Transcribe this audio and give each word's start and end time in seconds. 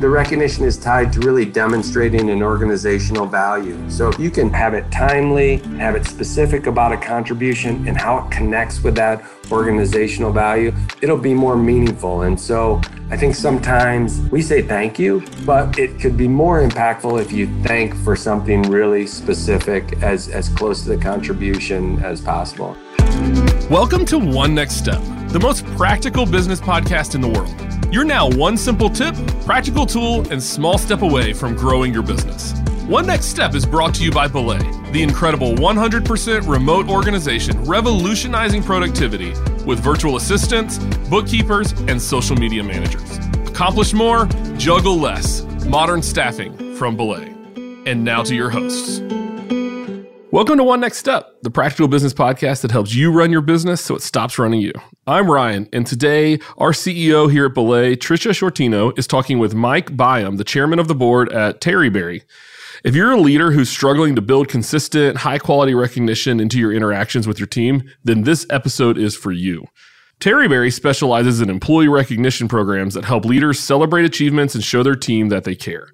the 0.00 0.08
recognition 0.08 0.64
is 0.64 0.78
tied 0.78 1.12
to 1.12 1.20
really 1.20 1.44
demonstrating 1.44 2.30
an 2.30 2.42
organizational 2.42 3.26
value. 3.26 3.78
So 3.90 4.08
if 4.08 4.18
you 4.18 4.30
can 4.30 4.52
have 4.52 4.74
it 4.74 4.90
timely, 4.90 5.56
have 5.78 5.94
it 5.94 6.06
specific 6.06 6.66
about 6.66 6.92
a 6.92 6.96
contribution 6.96 7.86
and 7.86 7.96
how 7.96 8.24
it 8.24 8.30
connects 8.30 8.82
with 8.82 8.94
that 8.96 9.24
organizational 9.50 10.32
value, 10.32 10.72
it'll 11.02 11.18
be 11.18 11.34
more 11.34 11.56
meaningful. 11.56 12.22
And 12.22 12.38
so 12.40 12.80
I 13.10 13.16
think 13.16 13.34
sometimes 13.34 14.20
we 14.30 14.42
say 14.42 14.62
thank 14.62 14.98
you, 14.98 15.22
but 15.44 15.78
it 15.78 16.00
could 16.00 16.16
be 16.16 16.28
more 16.28 16.66
impactful 16.66 17.20
if 17.20 17.32
you 17.32 17.48
thank 17.62 17.94
for 17.96 18.16
something 18.16 18.62
really 18.62 19.06
specific 19.06 20.02
as, 20.02 20.28
as 20.28 20.48
close 20.48 20.82
to 20.82 20.90
the 20.90 20.98
contribution 20.98 22.02
as 22.04 22.20
possible. 22.20 22.76
Welcome 23.68 24.04
to 24.06 24.18
One 24.18 24.54
Next 24.54 24.76
Step, 24.76 25.00
the 25.28 25.40
most 25.40 25.64
practical 25.76 26.26
business 26.26 26.60
podcast 26.60 27.14
in 27.14 27.20
the 27.20 27.28
world. 27.28 27.69
You're 27.92 28.04
now 28.04 28.28
one 28.30 28.56
simple 28.56 28.88
tip, 28.88 29.16
practical 29.44 29.84
tool, 29.84 30.24
and 30.30 30.40
small 30.40 30.78
step 30.78 31.02
away 31.02 31.32
from 31.32 31.56
growing 31.56 31.92
your 31.92 32.04
business. 32.04 32.52
One 32.86 33.04
Next 33.04 33.26
Step 33.26 33.56
is 33.56 33.66
brought 33.66 33.94
to 33.96 34.04
you 34.04 34.12
by 34.12 34.28
Belay, 34.28 34.60
the 34.92 35.02
incredible 35.02 35.54
100% 35.54 36.48
remote 36.48 36.88
organization 36.88 37.64
revolutionizing 37.64 38.62
productivity 38.62 39.30
with 39.64 39.80
virtual 39.80 40.16
assistants, 40.16 40.78
bookkeepers, 41.08 41.72
and 41.88 42.00
social 42.00 42.36
media 42.36 42.62
managers. 42.62 43.18
Accomplish 43.48 43.92
more, 43.92 44.26
juggle 44.56 44.96
less. 44.96 45.42
Modern 45.66 46.00
staffing 46.00 46.76
from 46.76 46.96
Belay. 46.96 47.34
And 47.86 48.04
now 48.04 48.22
to 48.22 48.36
your 48.36 48.50
hosts. 48.50 49.00
Welcome 50.32 50.58
to 50.58 50.64
One 50.64 50.78
Next 50.78 50.98
Step, 50.98 51.42
the 51.42 51.50
practical 51.50 51.88
business 51.88 52.14
podcast 52.14 52.62
that 52.62 52.70
helps 52.70 52.94
you 52.94 53.10
run 53.10 53.32
your 53.32 53.40
business 53.40 53.80
so 53.80 53.96
it 53.96 54.00
stops 54.00 54.38
running 54.38 54.60
you. 54.60 54.70
I'm 55.04 55.28
Ryan, 55.28 55.68
and 55.72 55.84
today 55.84 56.38
our 56.56 56.70
CEO 56.70 57.28
here 57.28 57.46
at 57.46 57.54
Belay, 57.54 57.96
Tricia 57.96 58.30
Sciortino, 58.30 58.96
is 58.96 59.08
talking 59.08 59.40
with 59.40 59.56
Mike 59.56 59.96
Byam, 59.96 60.36
the 60.36 60.44
chairman 60.44 60.78
of 60.78 60.86
the 60.86 60.94
board 60.94 61.32
at 61.32 61.60
Terryberry. 61.60 62.22
If 62.84 62.94
you're 62.94 63.10
a 63.10 63.20
leader 63.20 63.50
who's 63.50 63.70
struggling 63.70 64.14
to 64.14 64.22
build 64.22 64.46
consistent, 64.46 65.16
high 65.16 65.38
quality 65.38 65.74
recognition 65.74 66.38
into 66.38 66.60
your 66.60 66.72
interactions 66.72 67.26
with 67.26 67.40
your 67.40 67.48
team, 67.48 67.90
then 68.04 68.22
this 68.22 68.46
episode 68.50 68.98
is 68.98 69.16
for 69.16 69.32
you. 69.32 69.66
Terryberry 70.20 70.72
specializes 70.72 71.40
in 71.40 71.50
employee 71.50 71.88
recognition 71.88 72.46
programs 72.46 72.94
that 72.94 73.04
help 73.04 73.24
leaders 73.24 73.58
celebrate 73.58 74.04
achievements 74.04 74.54
and 74.54 74.62
show 74.62 74.84
their 74.84 74.94
team 74.94 75.28
that 75.30 75.42
they 75.42 75.56
care. 75.56 75.88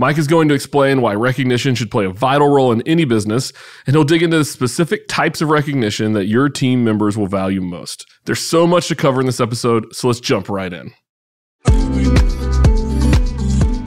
Mike 0.00 0.16
is 0.16 0.28
going 0.28 0.46
to 0.48 0.54
explain 0.54 1.00
why 1.00 1.12
recognition 1.12 1.74
should 1.74 1.90
play 1.90 2.04
a 2.04 2.10
vital 2.10 2.48
role 2.48 2.70
in 2.70 2.82
any 2.82 3.04
business, 3.04 3.52
and 3.84 3.96
he'll 3.96 4.04
dig 4.04 4.22
into 4.22 4.38
the 4.38 4.44
specific 4.44 5.08
types 5.08 5.40
of 5.40 5.48
recognition 5.48 6.12
that 6.12 6.26
your 6.26 6.48
team 6.48 6.84
members 6.84 7.18
will 7.18 7.26
value 7.26 7.60
most. 7.60 8.06
There's 8.24 8.38
so 8.38 8.64
much 8.64 8.86
to 8.88 8.94
cover 8.94 9.18
in 9.18 9.26
this 9.26 9.40
episode, 9.40 9.92
so 9.92 10.06
let's 10.06 10.20
jump 10.20 10.48
right 10.48 10.72
in. 10.72 10.92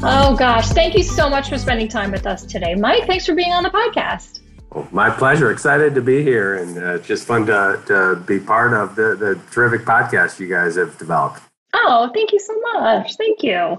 Oh, 0.03 0.35
gosh. 0.37 0.67
Thank 0.69 0.95
you 0.95 1.03
so 1.03 1.29
much 1.29 1.47
for 1.47 1.57
spending 1.57 1.87
time 1.87 2.11
with 2.11 2.27
us 2.27 2.45
today. 2.45 2.75
Mike, 2.75 3.05
thanks 3.05 3.25
for 3.25 3.33
being 3.33 3.53
on 3.53 3.63
the 3.63 3.69
podcast. 3.69 4.41
Oh, 4.73 4.85
my 4.91 5.09
pleasure. 5.09 5.49
Excited 5.49 5.95
to 5.95 6.01
be 6.01 6.23
here 6.23 6.57
and 6.57 6.77
uh, 6.77 6.97
just 6.97 7.25
fun 7.25 7.45
to, 7.45 7.81
to 7.87 8.17
be 8.25 8.37
part 8.37 8.73
of 8.73 8.97
the, 8.97 9.15
the 9.15 9.39
terrific 9.51 9.87
podcast 9.87 10.41
you 10.41 10.49
guys 10.49 10.75
have 10.75 10.97
developed. 10.97 11.41
Oh, 11.73 12.09
thank 12.13 12.33
you 12.33 12.39
so 12.39 12.59
much. 12.73 13.15
Thank 13.15 13.43
you. 13.43 13.77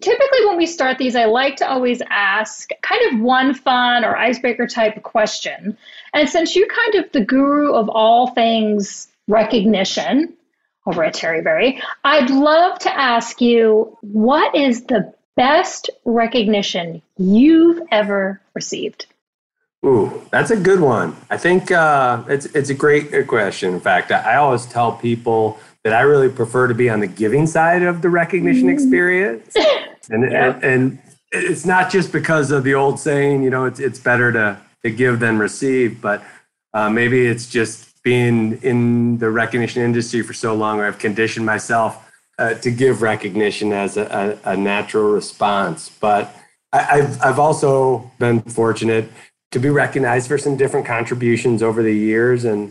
Typically, 0.00 0.46
when 0.46 0.56
we 0.56 0.66
start 0.66 0.96
these, 0.96 1.14
I 1.14 1.26
like 1.26 1.56
to 1.56 1.68
always 1.68 2.00
ask 2.08 2.70
kind 2.80 3.00
of 3.12 3.20
one 3.20 3.52
fun 3.52 4.04
or 4.04 4.16
icebreaker 4.16 4.66
type 4.66 5.02
question. 5.02 5.76
And 6.14 6.28
since 6.28 6.56
you're 6.56 6.68
kind 6.68 6.94
of 6.94 7.12
the 7.12 7.24
guru 7.24 7.74
of 7.74 7.90
all 7.90 8.28
things 8.28 9.08
recognition 9.28 10.32
over 10.86 11.04
at 11.04 11.14
Terry 11.14 11.42
Terryberry, 11.42 11.82
I'd 12.04 12.30
love 12.30 12.78
to 12.80 12.96
ask 12.96 13.40
you 13.40 13.98
what 14.00 14.54
is 14.54 14.84
the 14.84 15.12
best 15.36 15.90
recognition 16.04 17.02
you've 17.18 17.80
ever 17.90 18.40
received? 18.54 19.06
Ooh, 19.84 20.22
that's 20.30 20.50
a 20.50 20.56
good 20.56 20.80
one. 20.80 21.14
I 21.30 21.36
think 21.36 21.70
uh, 21.70 22.24
it's 22.28 22.46
it's 22.46 22.70
a 22.70 22.74
great 22.74 23.28
question. 23.28 23.74
In 23.74 23.80
fact, 23.80 24.10
I 24.10 24.36
always 24.36 24.66
tell 24.66 24.92
people 24.92 25.60
that 25.86 25.94
I 25.94 26.00
really 26.00 26.28
prefer 26.28 26.66
to 26.66 26.74
be 26.74 26.90
on 26.90 26.98
the 26.98 27.06
giving 27.06 27.46
side 27.46 27.84
of 27.84 28.02
the 28.02 28.10
recognition 28.10 28.64
mm-hmm. 28.64 28.70
experience. 28.70 29.54
And, 30.08 30.30
yeah. 30.30 30.54
and, 30.54 30.64
and 30.64 30.98
it's 31.32 31.66
not 31.66 31.90
just 31.90 32.12
because 32.12 32.52
of 32.52 32.62
the 32.62 32.74
old 32.74 33.00
saying, 33.00 33.42
you 33.42 33.50
know, 33.50 33.64
it's 33.64 33.80
it's 33.80 33.98
better 33.98 34.30
to 34.30 34.56
to 34.84 34.90
give 34.92 35.18
than 35.18 35.36
receive, 35.36 36.00
but 36.00 36.22
uh, 36.74 36.88
maybe 36.88 37.26
it's 37.26 37.50
just 37.50 38.00
being 38.04 38.56
in 38.62 39.18
the 39.18 39.28
recognition 39.28 39.82
industry 39.82 40.22
for 40.22 40.32
so 40.32 40.54
long, 40.54 40.76
where 40.76 40.86
I've 40.86 41.00
conditioned 41.00 41.44
myself 41.44 42.08
uh, 42.38 42.54
to 42.54 42.70
give 42.70 43.02
recognition 43.02 43.72
as 43.72 43.96
a, 43.96 44.38
a, 44.44 44.52
a 44.52 44.56
natural 44.56 45.10
response. 45.10 45.88
But 45.88 46.32
I, 46.72 46.98
I've 46.98 47.20
I've 47.20 47.38
also 47.40 48.08
been 48.20 48.42
fortunate 48.42 49.10
to 49.50 49.58
be 49.58 49.70
recognized 49.70 50.28
for 50.28 50.38
some 50.38 50.56
different 50.56 50.86
contributions 50.86 51.64
over 51.64 51.82
the 51.82 51.92
years, 51.92 52.44
and 52.44 52.70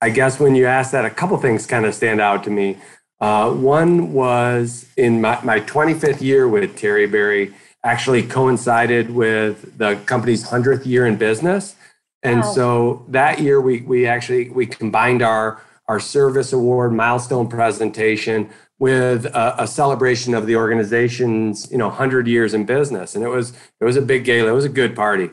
I 0.00 0.10
guess 0.10 0.38
when 0.38 0.54
you 0.54 0.66
ask 0.66 0.92
that, 0.92 1.04
a 1.04 1.10
couple 1.10 1.36
things 1.38 1.66
kind 1.66 1.84
of 1.84 1.94
stand 1.94 2.20
out 2.20 2.44
to 2.44 2.50
me. 2.50 2.78
Uh, 3.20 3.50
one 3.52 4.12
was 4.12 4.86
in 4.96 5.20
my, 5.20 5.40
my 5.42 5.60
25th 5.60 6.20
year 6.20 6.48
with 6.48 6.76
Terryberry, 6.76 7.52
actually 7.84 8.22
coincided 8.22 9.10
with 9.10 9.76
the 9.76 9.96
company's 10.06 10.48
100th 10.48 10.86
year 10.86 11.06
in 11.06 11.16
business. 11.16 11.74
And 12.22 12.40
wow. 12.40 12.52
so 12.52 13.06
that 13.08 13.40
year 13.40 13.60
we, 13.60 13.80
we 13.82 14.06
actually, 14.06 14.50
we 14.50 14.66
combined 14.66 15.22
our, 15.22 15.62
our 15.88 15.98
service 15.98 16.52
award 16.52 16.92
milestone 16.92 17.48
presentation 17.48 18.50
with 18.78 19.26
a, 19.26 19.62
a, 19.62 19.66
celebration 19.66 20.34
of 20.34 20.46
the 20.46 20.54
organization's, 20.54 21.70
you 21.70 21.78
know, 21.78 21.88
100 21.88 22.28
years 22.28 22.54
in 22.54 22.64
business. 22.64 23.16
And 23.16 23.24
it 23.24 23.28
was, 23.28 23.52
it 23.80 23.84
was 23.84 23.96
a 23.96 24.02
big 24.02 24.24
gala. 24.24 24.50
It 24.50 24.54
was 24.54 24.64
a 24.64 24.68
good 24.68 24.94
party. 24.94 25.30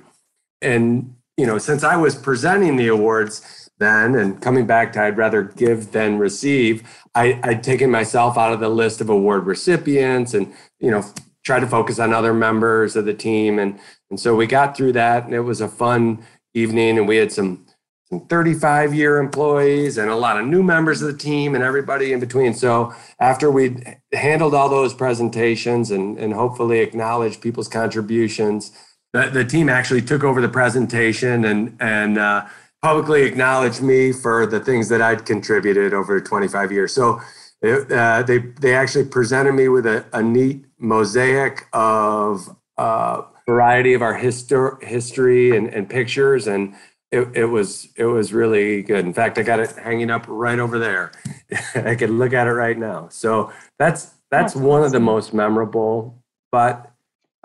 And, 0.61 1.15
you 1.37 1.45
know, 1.45 1.59
since 1.59 1.83
I 1.83 1.95
was 1.95 2.15
presenting 2.15 2.75
the 2.77 2.87
awards, 2.87 3.64
then 3.77 4.15
and 4.15 4.41
coming 4.41 4.65
back 4.65 4.93
to 4.93 5.01
I'd 5.01 5.17
rather 5.17 5.43
give 5.43 5.91
than 5.91 6.17
receive, 6.17 6.83
I, 7.13 7.39
I'd 7.43 7.63
taken 7.63 7.91
myself 7.91 8.37
out 8.37 8.53
of 8.53 8.59
the 8.59 8.69
list 8.69 9.01
of 9.01 9.09
award 9.09 9.45
recipients 9.45 10.33
and, 10.33 10.53
you 10.79 10.91
know, 10.91 11.03
try 11.43 11.59
to 11.59 11.67
focus 11.67 11.99
on 11.99 12.13
other 12.13 12.33
members 12.33 12.95
of 12.95 13.05
the 13.05 13.13
team. 13.13 13.59
And, 13.59 13.79
and 14.09 14.19
so 14.19 14.35
we 14.35 14.47
got 14.47 14.75
through 14.75 14.93
that 14.93 15.25
and 15.25 15.33
it 15.33 15.41
was 15.41 15.61
a 15.61 15.67
fun 15.67 16.25
evening 16.53 16.97
and 16.97 17.07
we 17.07 17.17
had 17.17 17.31
some, 17.31 17.65
some 18.09 18.21
35 18.27 18.93
year 18.93 19.17
employees 19.17 19.97
and 19.97 20.09
a 20.09 20.15
lot 20.15 20.39
of 20.39 20.45
new 20.47 20.63
members 20.63 21.01
of 21.01 21.11
the 21.11 21.17
team 21.17 21.53
and 21.53 21.63
everybody 21.63 22.13
in 22.13 22.19
between. 22.19 22.53
So 22.53 22.93
after 23.19 23.51
we 23.51 23.83
handled 24.13 24.53
all 24.53 24.69
those 24.69 24.93
presentations 24.93 25.91
and, 25.91 26.17
and 26.17 26.33
hopefully 26.33 26.79
acknowledged 26.79 27.41
people's 27.41 27.67
contributions, 27.67 28.71
the, 29.11 29.29
the 29.29 29.45
team 29.45 29.69
actually 29.69 30.01
took 30.01 30.23
over 30.23 30.41
the 30.41 30.49
presentation 30.49 31.45
and, 31.45 31.77
and, 31.79 32.17
uh, 32.17 32.45
publicly 32.81 33.23
acknowledged 33.23 33.81
me 33.81 34.11
for 34.11 34.45
the 34.45 34.59
things 34.59 34.89
that 34.89 35.01
I'd 35.01 35.25
contributed 35.25 35.93
over 35.93 36.19
25 36.21 36.71
years. 36.71 36.93
So 36.93 37.21
uh, 37.63 38.23
they 38.23 38.39
they 38.59 38.75
actually 38.75 39.05
presented 39.05 39.53
me 39.53 39.69
with 39.69 39.85
a, 39.85 40.05
a 40.13 40.21
neat 40.21 40.65
mosaic 40.77 41.67
of 41.73 42.55
uh, 42.77 43.23
variety 43.47 43.93
of 43.93 44.01
our 44.01 44.17
histor- 44.19 44.81
history 44.83 45.55
and, 45.55 45.67
and 45.73 45.89
pictures, 45.89 46.47
and 46.47 46.75
it, 47.11 47.27
it 47.35 47.45
was 47.45 47.87
it 47.95 48.05
was 48.05 48.33
really 48.33 48.83
good. 48.83 49.05
In 49.05 49.13
fact, 49.13 49.37
I 49.37 49.43
got 49.43 49.59
it 49.59 49.71
hanging 49.71 50.11
up 50.11 50.25
right 50.27 50.59
over 50.59 50.77
there. 50.77 51.11
I 51.75 51.95
could 51.95 52.09
look 52.09 52.33
at 52.33 52.47
it 52.47 52.53
right 52.53 52.77
now. 52.77 53.07
So 53.09 53.51
that's 53.79 54.13
that's, 54.31 54.53
that's 54.53 54.55
one 54.55 54.81
awesome. 54.81 54.85
of 54.85 54.91
the 54.91 54.99
most 54.99 55.33
memorable. 55.33 56.21
But 56.51 56.91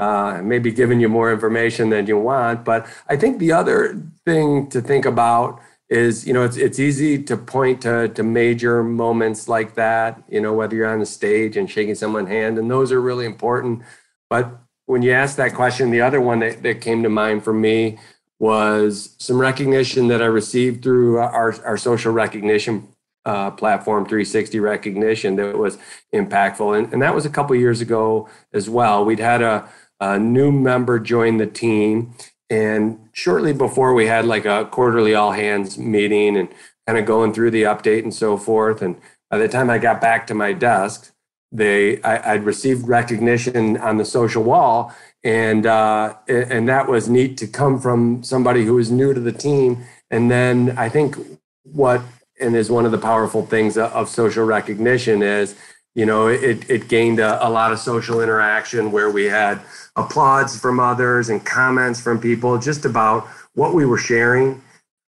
uh, 0.00 0.40
maybe 0.42 0.72
giving 0.72 0.98
you 0.98 1.10
more 1.10 1.30
information 1.30 1.90
than 1.90 2.06
you 2.06 2.16
want. 2.16 2.64
But 2.64 2.86
I 3.10 3.16
think 3.18 3.38
the 3.38 3.52
other 3.52 4.02
thing 4.24 4.66
to 4.70 4.80
think 4.80 5.04
about 5.04 5.60
is, 5.90 6.26
you 6.26 6.32
know, 6.32 6.42
it's 6.42 6.56
it's 6.56 6.78
easy 6.78 7.22
to 7.24 7.36
point 7.36 7.82
to 7.82 8.08
to 8.08 8.22
major 8.22 8.82
moments 8.82 9.46
like 9.46 9.74
that, 9.74 10.22
you 10.26 10.40
know, 10.40 10.54
whether 10.54 10.74
you're 10.74 10.88
on 10.88 11.00
the 11.00 11.06
stage 11.06 11.54
and 11.58 11.70
shaking 11.70 11.94
someone's 11.94 12.30
hand, 12.30 12.56
and 12.56 12.70
those 12.70 12.92
are 12.92 13.00
really 13.00 13.26
important. 13.26 13.82
But 14.30 14.58
when 14.86 15.02
you 15.02 15.12
ask 15.12 15.36
that 15.36 15.52
question, 15.54 15.90
the 15.90 16.00
other 16.00 16.20
one 16.20 16.38
that, 16.38 16.62
that 16.62 16.80
came 16.80 17.02
to 17.02 17.10
mind 17.10 17.44
for 17.44 17.52
me 17.52 17.98
was 18.38 19.14
some 19.18 19.38
recognition 19.38 20.08
that 20.08 20.22
I 20.22 20.26
received 20.26 20.82
through 20.82 21.18
our, 21.18 21.54
our 21.62 21.76
social 21.76 22.12
recognition 22.12 22.88
uh, 23.26 23.50
platform 23.50 24.04
360 24.04 24.60
recognition 24.60 25.36
that 25.36 25.58
was 25.58 25.76
impactful 26.14 26.78
and, 26.78 26.90
and 26.90 27.02
that 27.02 27.14
was 27.14 27.26
a 27.26 27.30
couple 27.30 27.54
years 27.54 27.82
ago 27.82 28.26
as 28.54 28.70
well 28.70 29.04
we'd 29.04 29.18
had 29.18 29.42
a, 29.42 29.68
a 30.00 30.18
new 30.18 30.50
member 30.50 30.98
joined 30.98 31.40
the 31.40 31.46
team. 31.46 32.14
And 32.48 33.08
shortly 33.12 33.52
before, 33.52 33.94
we 33.94 34.06
had 34.06 34.24
like 34.24 34.44
a 34.44 34.64
quarterly 34.70 35.14
all 35.14 35.32
hands 35.32 35.78
meeting 35.78 36.36
and 36.36 36.48
kind 36.86 36.98
of 36.98 37.06
going 37.06 37.32
through 37.32 37.52
the 37.52 37.62
update 37.62 38.02
and 38.02 38.14
so 38.14 38.36
forth. 38.36 38.82
And 38.82 38.96
by 39.30 39.38
the 39.38 39.48
time 39.48 39.70
I 39.70 39.78
got 39.78 40.00
back 40.00 40.26
to 40.26 40.34
my 40.34 40.52
desk, 40.52 41.12
they 41.52 42.00
I, 42.02 42.34
would 42.34 42.44
received 42.44 42.86
recognition 42.86 43.76
on 43.76 43.96
the 43.96 44.04
social 44.04 44.42
wall, 44.42 44.94
and 45.24 45.66
uh, 45.66 46.14
and 46.28 46.68
that 46.68 46.88
was 46.88 47.08
neat 47.08 47.36
to 47.38 47.46
come 47.46 47.80
from 47.80 48.22
somebody 48.22 48.64
who 48.64 48.74
was 48.74 48.90
new 48.90 49.12
to 49.12 49.20
the 49.20 49.32
team. 49.32 49.84
And 50.10 50.30
then 50.30 50.74
I 50.78 50.88
think 50.88 51.16
what 51.64 52.02
and 52.40 52.56
is 52.56 52.70
one 52.70 52.86
of 52.86 52.92
the 52.92 52.98
powerful 52.98 53.44
things 53.44 53.76
of 53.76 54.08
social 54.08 54.44
recognition 54.44 55.22
is 55.22 55.56
You 55.94 56.06
know, 56.06 56.28
it, 56.28 56.68
it 56.70 56.88
gained 56.88 57.18
a, 57.18 57.44
a 57.46 57.50
lot 57.50 57.72
of 57.72 57.78
social 57.78 58.20
interaction 58.20 58.92
where 58.92 59.10
we 59.10 59.24
had 59.24 59.60
applause 59.96 60.58
from 60.58 60.78
others 60.78 61.28
and 61.28 61.44
comments 61.44 62.00
from 62.00 62.20
people 62.20 62.58
just 62.58 62.84
about 62.84 63.26
what 63.54 63.74
we 63.74 63.84
were 63.84 63.98
sharing 63.98 64.62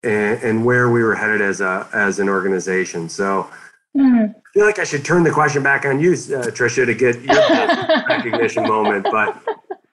and, 0.02 0.42
and 0.42 0.64
where 0.64 0.90
we 0.90 1.02
were 1.02 1.14
headed 1.14 1.42
as 1.42 1.60
a 1.60 1.86
as 1.92 2.18
an 2.18 2.28
organization. 2.28 3.08
So 3.08 3.48
mm. 3.96 4.30
I 4.34 4.52
feel 4.54 4.64
like 4.64 4.78
I 4.78 4.84
should 4.84 5.04
turn 5.04 5.22
the 5.22 5.30
question 5.30 5.62
back 5.62 5.84
on 5.84 6.00
you, 6.00 6.12
uh, 6.12 6.48
Tricia, 6.48 6.86
to 6.86 6.94
get 6.94 7.20
your 7.20 8.06
recognition 8.08 8.62
moment, 8.62 9.06
but 9.10 9.36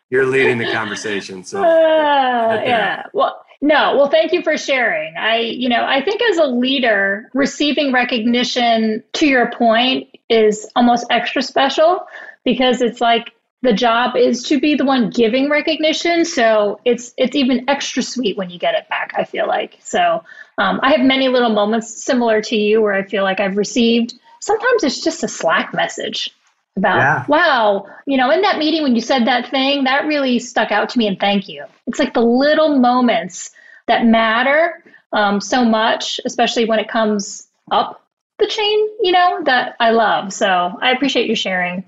you're 0.09 0.25
leading 0.25 0.57
the 0.57 0.71
conversation. 0.71 1.43
So 1.43 1.63
uh, 1.63 2.61
yeah, 2.65 3.03
well. 3.13 3.43
No, 3.61 3.95
well, 3.97 4.09
thank 4.09 4.33
you 4.33 4.43
for 4.43 4.57
sharing. 4.57 5.15
I, 5.17 5.37
you 5.37 5.67
know, 5.67 5.83
I 5.83 6.03
think 6.03 6.21
as 6.21 6.37
a 6.37 6.45
leader, 6.45 7.29
receiving 7.33 7.91
recognition, 7.91 9.03
to 9.13 9.27
your 9.27 9.51
point, 9.51 10.09
is 10.29 10.69
almost 10.75 11.05
extra 11.09 11.41
special 11.41 12.05
because 12.43 12.81
it's 12.81 13.01
like 13.01 13.33
the 13.63 13.73
job 13.73 14.15
is 14.15 14.43
to 14.43 14.59
be 14.59 14.75
the 14.75 14.85
one 14.85 15.09
giving 15.09 15.49
recognition. 15.49 16.23
So 16.25 16.79
it's 16.85 17.13
it's 17.17 17.35
even 17.35 17.67
extra 17.67 18.03
sweet 18.03 18.37
when 18.37 18.49
you 18.49 18.59
get 18.59 18.75
it 18.75 18.87
back 18.89 19.13
i 19.17 19.23
feel 19.23 19.47
like. 19.47 19.77
So 19.81 20.23
um, 20.57 20.79
i 20.83 20.91
have 20.91 21.01
many 21.01 21.27
little 21.29 21.49
moments 21.49 22.03
similar 22.03 22.41
to 22.41 22.55
you 22.55 22.81
where 22.81 22.93
i 22.93 23.03
feel 23.03 23.23
like 23.23 23.39
i've 23.39 23.57
received 23.57 24.13
sometimes 24.39 24.83
it's 24.83 25.03
just 25.03 25.23
a 25.23 25.27
slack 25.27 25.73
message 25.73 26.31
about 26.77 26.97
yeah. 26.97 27.25
wow 27.27 27.85
you 28.05 28.15
know 28.15 28.31
in 28.31 28.41
that 28.41 28.57
meeting 28.57 28.83
when 28.83 28.95
you 28.95 29.01
said 29.01 29.25
that 29.25 29.49
thing 29.49 29.83
that 29.83 30.05
really 30.05 30.39
stuck 30.39 30.71
out 30.71 30.89
to 30.89 30.97
me 30.97 31.07
and 31.07 31.19
thank 31.19 31.49
you 31.49 31.65
it's 31.87 31.99
like 31.99 32.13
the 32.13 32.21
little 32.21 32.79
moments 32.79 33.51
that 33.87 34.05
matter 34.05 34.83
um, 35.13 35.41
so 35.41 35.65
much 35.65 36.19
especially 36.25 36.65
when 36.65 36.79
it 36.79 36.87
comes 36.87 37.47
up 37.71 38.03
the 38.39 38.47
chain 38.47 38.87
you 39.01 39.11
know 39.11 39.41
that 39.43 39.75
i 39.79 39.89
love 39.89 40.31
so 40.31 40.77
i 40.81 40.91
appreciate 40.91 41.27
you 41.27 41.35
sharing 41.35 41.83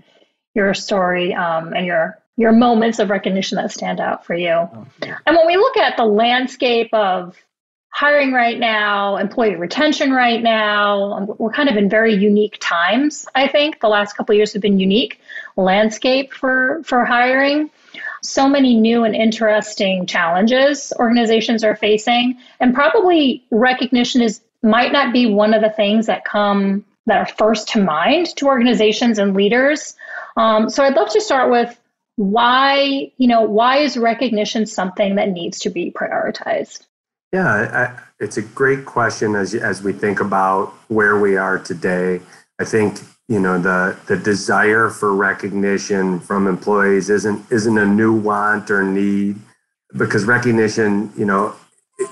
your 0.55 0.73
story 0.73 1.33
um, 1.33 1.73
and 1.73 1.85
your 1.85 2.19
your 2.39 2.53
moments 2.53 2.99
of 2.99 3.09
recognition 3.09 3.57
that 3.57 3.69
stand 3.69 3.99
out 3.99 4.25
for 4.25 4.33
you. 4.33 4.49
Oh, 4.51 4.87
And 5.01 5.35
when 5.35 5.45
we 5.45 5.57
look 5.57 5.75
at 5.75 5.97
the 5.97 6.05
landscape 6.05 6.89
of 6.93 7.35
hiring 7.89 8.31
right 8.31 8.57
now, 8.57 9.17
employee 9.17 9.55
retention 9.55 10.11
right 10.11 10.41
now, 10.41 11.13
um, 11.13 11.35
we're 11.37 11.51
kind 11.51 11.69
of 11.69 11.75
in 11.75 11.89
very 11.89 12.13
unique 12.13 12.57
times. 12.59 13.25
I 13.35 13.47
think 13.47 13.79
the 13.79 13.89
last 13.89 14.15
couple 14.15 14.35
years 14.35 14.53
have 14.53 14.61
been 14.61 14.79
unique 14.79 15.19
landscape 15.57 16.33
for 16.33 16.81
for 16.83 17.05
hiring. 17.05 17.69
So 18.21 18.47
many 18.49 18.75
new 18.75 19.03
and 19.03 19.15
interesting 19.15 20.05
challenges 20.05 20.93
organizations 20.97 21.63
are 21.63 21.75
facing, 21.75 22.37
and 22.59 22.73
probably 22.73 23.45
recognition 23.51 24.21
is 24.21 24.41
might 24.61 24.91
not 24.91 25.13
be 25.13 25.25
one 25.25 25.53
of 25.53 25.61
the 25.61 25.69
things 25.69 26.07
that 26.07 26.25
come 26.25 26.85
that 27.05 27.17
are 27.17 27.33
first 27.37 27.69
to 27.69 27.81
mind 27.81 28.27
to 28.37 28.45
organizations 28.45 29.19
and 29.19 29.35
leaders. 29.35 29.95
Um, 30.37 30.69
so 30.69 30.83
I'd 30.83 30.95
love 30.95 31.09
to 31.09 31.21
start 31.21 31.49
with 31.49 31.77
why, 32.17 33.11
you 33.17 33.27
know, 33.27 33.41
why 33.41 33.77
is 33.77 33.97
recognition 33.97 34.65
something 34.65 35.15
that 35.15 35.29
needs 35.29 35.59
to 35.59 35.69
be 35.69 35.91
prioritized? 35.91 36.85
Yeah, 37.31 37.47
I, 37.47 38.01
it's 38.19 38.37
a 38.37 38.41
great 38.41 38.85
question 38.85 39.35
as 39.35 39.53
as 39.53 39.83
we 39.83 39.93
think 39.93 40.19
about 40.19 40.73
where 40.87 41.19
we 41.19 41.37
are 41.37 41.59
today. 41.59 42.21
I 42.59 42.65
think 42.65 42.99
you 43.27 43.39
know 43.39 43.59
the 43.59 43.97
the 44.07 44.17
desire 44.17 44.89
for 44.89 45.13
recognition 45.13 46.19
from 46.19 46.47
employees 46.47 47.09
isn't 47.09 47.51
isn't 47.51 47.77
a 47.77 47.85
new 47.85 48.13
want 48.13 48.71
or 48.71 48.83
need 48.83 49.35
because 49.95 50.25
recognition, 50.25 51.11
you 51.17 51.25
know, 51.25 51.55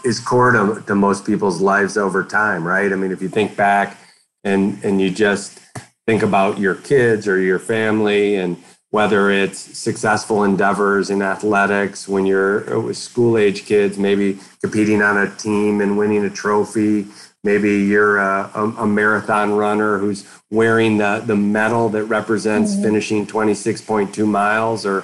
is 0.04 0.20
core 0.20 0.52
to, 0.52 0.84
to 0.88 0.96
most 0.96 1.26
people's 1.26 1.62
lives 1.62 1.98
over 1.98 2.24
time, 2.24 2.66
right? 2.66 2.92
I 2.92 2.96
mean, 2.96 3.12
if 3.12 3.22
you 3.22 3.30
think 3.30 3.56
back 3.56 3.98
and 4.44 4.84
and 4.84 5.02
you 5.02 5.10
just 5.10 5.60
think 6.06 6.24
about 6.24 6.60
your 6.60 6.76
kids 6.76 7.28
or 7.28 7.40
your 7.40 7.60
family 7.60 8.36
and 8.36 8.58
whether 8.92 9.30
it's 9.30 9.60
successful 9.60 10.44
endeavors 10.44 11.10
in 11.10 11.22
athletics 11.22 12.08
when 12.08 12.26
you're 12.26 12.80
with 12.80 12.98
school 12.98 13.38
age 13.38 13.66
kids 13.66 13.98
maybe 13.98 14.40
competing 14.62 15.02
on 15.02 15.18
a 15.18 15.36
team 15.36 15.82
and 15.82 15.98
winning 15.98 16.24
a 16.24 16.30
trophy 16.30 17.06
maybe 17.44 17.84
you're 17.84 18.18
a, 18.18 18.50
a, 18.56 18.64
a 18.80 18.88
marathon 18.88 19.54
runner 19.54 19.98
who's 19.98 20.28
wearing 20.52 20.98
the, 20.98 21.22
the 21.26 21.36
medal 21.36 21.90
that 21.90 22.06
represents 22.06 22.74
mm-hmm. 22.74 22.84
finishing 22.84 23.28
26.2 23.28 24.28
miles 24.28 24.86
or 24.86 25.04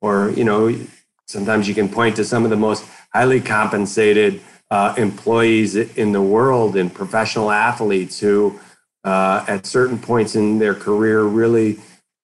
or 0.00 0.30
you 0.30 0.44
know 0.44 0.74
sometimes 1.26 1.66
you 1.68 1.74
can 1.74 1.88
point 1.88 2.16
to 2.16 2.24
some 2.24 2.44
of 2.44 2.50
the 2.50 2.56
most 2.56 2.84
highly 3.14 3.40
compensated 3.40 4.40
uh, 4.70 4.94
employees 4.96 5.76
in 5.76 6.12
the 6.12 6.22
world 6.22 6.76
and 6.76 6.94
professional 6.94 7.50
athletes 7.50 8.20
who 8.20 8.58
uh, 9.04 9.44
at 9.48 9.66
certain 9.66 9.98
points 9.98 10.34
in 10.34 10.58
their 10.58 10.74
career 10.74 11.22
really 11.22 11.78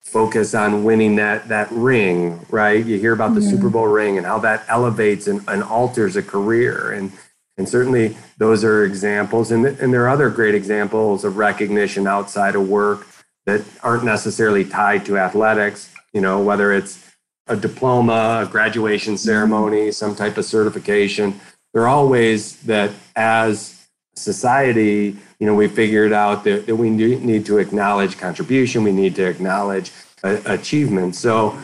focus 0.09 0.55
on 0.55 0.85
winning 0.85 1.17
that 1.17 1.49
that 1.49 1.71
ring 1.71 2.45
right 2.51 2.85
you 2.85 2.99
hear 2.99 3.13
about 3.13 3.35
the 3.35 3.41
mm-hmm. 3.41 3.51
super 3.51 3.69
bowl 3.69 3.87
ring 3.87 4.17
and 4.17 4.27
how 4.27 4.39
that 4.39 4.65
elevates 4.69 5.27
and, 5.27 5.43
and 5.49 5.63
alters 5.63 6.17
a 6.17 6.23
career 6.23 6.93
and 6.93 7.13
and 7.57 7.69
certainly 7.69 8.17
those 8.39 8.65
are 8.65 8.85
examples 8.85 9.51
and, 9.51 9.67
and 9.67 9.93
there 9.93 10.05
are 10.05 10.09
other 10.09 10.31
great 10.31 10.55
examples 10.55 11.25
of 11.25 11.37
recognition 11.37 12.07
outside 12.07 12.55
of 12.55 12.69
work 12.69 13.07
that 13.47 13.63
aren't 13.83 14.05
necessarily 14.05 14.65
tied 14.65 15.05
to 15.05 15.19
athletics 15.19 15.93
you 16.13 16.21
know 16.21 16.41
whether 16.41 16.73
it's 16.73 17.13
a 17.49 17.57
diploma 17.57 18.45
a 18.47 18.51
graduation 18.51 19.15
mm-hmm. 19.15 19.29
ceremony 19.29 19.93
some 19.93 20.15
type 20.15 20.39
of 20.39 20.45
certification 20.45 21.39
there 21.75 21.83
are 21.83 21.89
all 21.89 22.09
ways 22.09 22.57
that 22.63 22.91
as 23.15 23.79
society, 24.19 25.17
you 25.39 25.47
know, 25.47 25.55
we 25.55 25.69
figured 25.69 26.13
out 26.13 26.45
that, 26.45 26.67
that 26.67 26.77
we 26.77 26.91
need 26.91 27.47
to 27.47 27.59
acknowledge 27.59 28.19
contribution, 28.19 28.83
we 28.83 28.93
need 28.93 29.15
to 29.17 29.27
acknowledge 29.27 29.93
uh, 30.25 30.41
achievement. 30.47 31.15
So, 31.15 31.59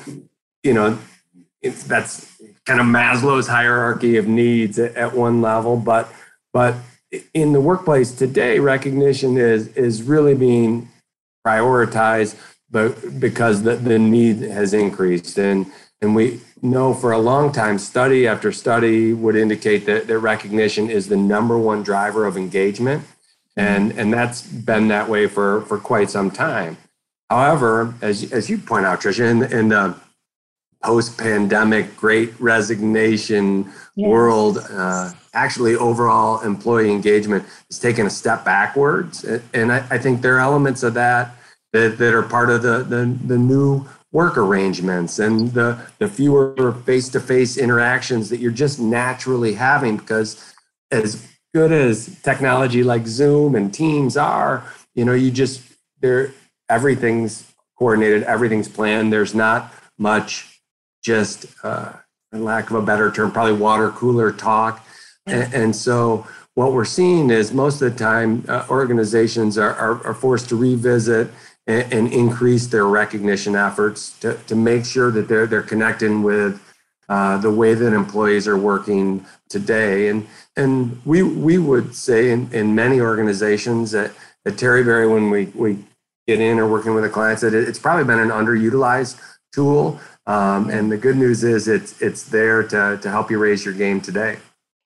you 0.62 0.74
know, 0.74 0.98
that's 1.62 2.30
kind 2.66 2.80
of 2.80 2.86
Maslow's 2.86 3.48
hierarchy 3.48 4.16
of 4.16 4.26
needs 4.26 4.78
at, 4.78 4.94
at 4.96 5.14
one 5.14 5.42
level, 5.42 5.76
but 5.76 6.08
but 6.52 6.76
in 7.32 7.52
the 7.52 7.60
workplace 7.60 8.12
today, 8.12 8.58
recognition 8.58 9.36
is 9.36 9.68
is 9.68 10.02
really 10.02 10.34
being 10.34 10.88
prioritized, 11.46 12.36
but 12.70 13.20
because 13.20 13.62
the, 13.62 13.76
the 13.76 13.98
need 13.98 14.38
has 14.38 14.72
increased 14.72 15.38
and 15.38 15.66
and 16.00 16.14
we 16.14 16.40
know 16.62 16.94
for 16.94 17.12
a 17.12 17.18
long 17.18 17.52
time, 17.52 17.78
study 17.78 18.26
after 18.26 18.52
study 18.52 19.12
would 19.12 19.36
indicate 19.36 19.86
that, 19.86 20.06
that 20.06 20.18
recognition 20.18 20.90
is 20.90 21.08
the 21.08 21.16
number 21.16 21.58
one 21.58 21.82
driver 21.82 22.26
of 22.26 22.36
engagement. 22.36 23.04
And, 23.56 23.92
and 23.92 24.12
that's 24.12 24.42
been 24.42 24.88
that 24.88 25.08
way 25.08 25.26
for, 25.28 25.62
for 25.62 25.78
quite 25.78 26.10
some 26.10 26.30
time. 26.30 26.76
However, 27.30 27.94
as, 28.02 28.32
as 28.32 28.50
you 28.50 28.58
point 28.58 28.84
out, 28.84 29.00
Tricia, 29.00 29.30
in, 29.30 29.42
in 29.52 29.68
the 29.68 29.94
post 30.82 31.16
pandemic 31.16 31.96
great 31.96 32.38
resignation 32.38 33.72
yes. 33.96 34.08
world, 34.08 34.58
uh, 34.70 35.10
actually 35.32 35.74
overall 35.76 36.40
employee 36.40 36.90
engagement 36.90 37.44
has 37.70 37.78
taken 37.78 38.06
a 38.06 38.10
step 38.10 38.44
backwards. 38.44 39.24
And 39.54 39.72
I, 39.72 39.86
I 39.90 39.98
think 39.98 40.20
there 40.20 40.36
are 40.36 40.40
elements 40.40 40.82
of 40.82 40.94
that 40.94 41.34
that, 41.72 41.98
that 41.98 42.14
are 42.14 42.22
part 42.22 42.50
of 42.50 42.62
the, 42.62 42.84
the, 42.84 43.18
the 43.26 43.38
new 43.38 43.84
work 44.12 44.38
arrangements 44.38 45.18
and 45.18 45.52
the, 45.54 45.76
the 45.98 46.06
fewer 46.06 46.72
face-to-face 46.86 47.56
interactions 47.56 48.30
that 48.30 48.38
you're 48.38 48.52
just 48.52 48.78
naturally 48.78 49.54
having 49.54 49.96
because 49.96 50.54
as 50.92 51.28
good 51.54 51.72
as 51.72 52.20
technology 52.22 52.82
like 52.82 53.06
zoom 53.06 53.54
and 53.54 53.72
teams 53.72 54.16
are 54.16 54.64
you 54.94 55.04
know 55.04 55.14
you 55.14 55.30
just 55.30 55.62
there 56.00 56.32
everything's 56.68 57.54
coordinated 57.78 58.22
everything's 58.24 58.68
planned. 58.68 59.12
There's 59.12 59.34
not 59.34 59.72
much 59.98 60.60
just 61.02 61.46
uh, 61.62 61.92
lack 62.32 62.70
of 62.70 62.76
a 62.76 62.82
better 62.82 63.10
term 63.10 63.30
probably 63.30 63.54
water 63.54 63.90
cooler 63.90 64.32
talk. 64.32 64.84
And, 65.26 65.52
and 65.54 65.76
so 65.76 66.26
what 66.54 66.72
we're 66.72 66.84
seeing 66.84 67.30
is 67.30 67.52
most 67.52 67.80
of 67.80 67.92
the 67.92 67.98
time 67.98 68.44
uh, 68.48 68.66
organizations 68.68 69.56
are, 69.56 69.74
are, 69.74 70.06
are 70.06 70.14
forced 70.14 70.48
to 70.50 70.56
revisit 70.56 71.30
and, 71.66 71.92
and 71.92 72.12
increase 72.12 72.66
their 72.66 72.86
recognition 72.86 73.56
efforts 73.56 74.18
to, 74.20 74.34
to 74.46 74.54
make 74.54 74.84
sure 74.84 75.10
that 75.10 75.28
they're 75.28 75.46
they're 75.46 75.62
connecting 75.62 76.22
with 76.22 76.60
uh, 77.08 77.38
the 77.38 77.50
way 77.50 77.74
that 77.74 77.92
employees 77.92 78.48
are 78.48 78.56
working 78.56 79.24
today. 79.48 80.08
And 80.08 80.26
and 80.56 81.00
we 81.04 81.22
we 81.22 81.58
would 81.58 81.94
say 81.94 82.30
in, 82.30 82.52
in 82.52 82.74
many 82.74 83.00
organizations 83.00 83.90
that 83.92 84.12
at 84.46 84.54
Terryberry 84.54 85.12
when 85.12 85.30
we 85.30 85.46
we 85.54 85.84
get 86.26 86.40
in 86.40 86.58
or 86.58 86.68
working 86.68 86.94
with 86.94 87.04
the 87.04 87.10
clients 87.10 87.42
that 87.42 87.54
it's 87.54 87.78
probably 87.78 88.04
been 88.04 88.18
an 88.18 88.30
underutilized 88.30 89.20
tool. 89.52 90.00
Um, 90.26 90.70
and 90.70 90.90
the 90.90 90.96
good 90.96 91.16
news 91.16 91.44
is 91.44 91.68
it's 91.68 92.00
it's 92.00 92.24
there 92.24 92.62
to 92.62 92.98
to 93.00 93.10
help 93.10 93.30
you 93.30 93.38
raise 93.38 93.64
your 93.64 93.74
game 93.74 94.00
today. 94.00 94.38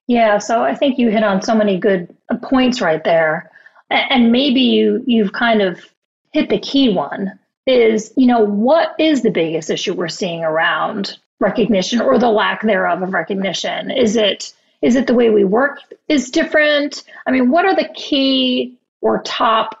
Yeah, 0.07 0.39
so 0.39 0.63
I 0.63 0.73
think 0.73 0.97
you 0.97 1.11
hit 1.11 1.23
on 1.23 1.41
so 1.41 1.55
many 1.55 1.77
good 1.77 2.13
points 2.41 2.81
right 2.81 3.03
there, 3.03 3.51
and 3.89 4.31
maybe 4.31 4.61
you 4.61 5.03
you've 5.07 5.33
kind 5.33 5.61
of 5.61 5.79
hit 6.31 6.49
the 6.49 6.59
key 6.59 6.93
one 6.93 7.39
is, 7.65 8.13
you 8.17 8.25
know, 8.25 8.39
what 8.39 8.95
is 8.99 9.21
the 9.21 9.31
biggest 9.31 9.69
issue 9.69 9.93
we're 9.93 10.07
seeing 10.07 10.43
around 10.43 11.17
recognition 11.39 12.01
or 12.01 12.17
the 12.17 12.29
lack 12.29 12.61
thereof 12.61 13.01
of 13.01 13.13
recognition? 13.13 13.91
Is 13.91 14.15
it 14.15 14.53
is 14.81 14.95
it 14.95 15.07
the 15.07 15.13
way 15.13 15.29
we 15.29 15.43
work 15.43 15.79
is 16.07 16.31
different? 16.31 17.03
I 17.27 17.31
mean, 17.31 17.49
what 17.49 17.65
are 17.65 17.75
the 17.75 17.89
key 17.95 18.77
or 19.01 19.21
top 19.23 19.79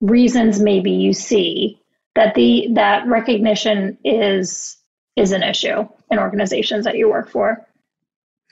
reasons 0.00 0.60
maybe 0.60 0.90
you 0.90 1.12
see 1.12 1.80
that 2.14 2.34
the 2.34 2.68
that 2.72 3.06
recognition 3.06 3.98
is 4.04 4.76
is 5.16 5.32
an 5.32 5.42
issue 5.42 5.86
in 6.10 6.18
organizations 6.18 6.84
that 6.84 6.96
you 6.96 7.08
work 7.08 7.28
for 7.28 7.66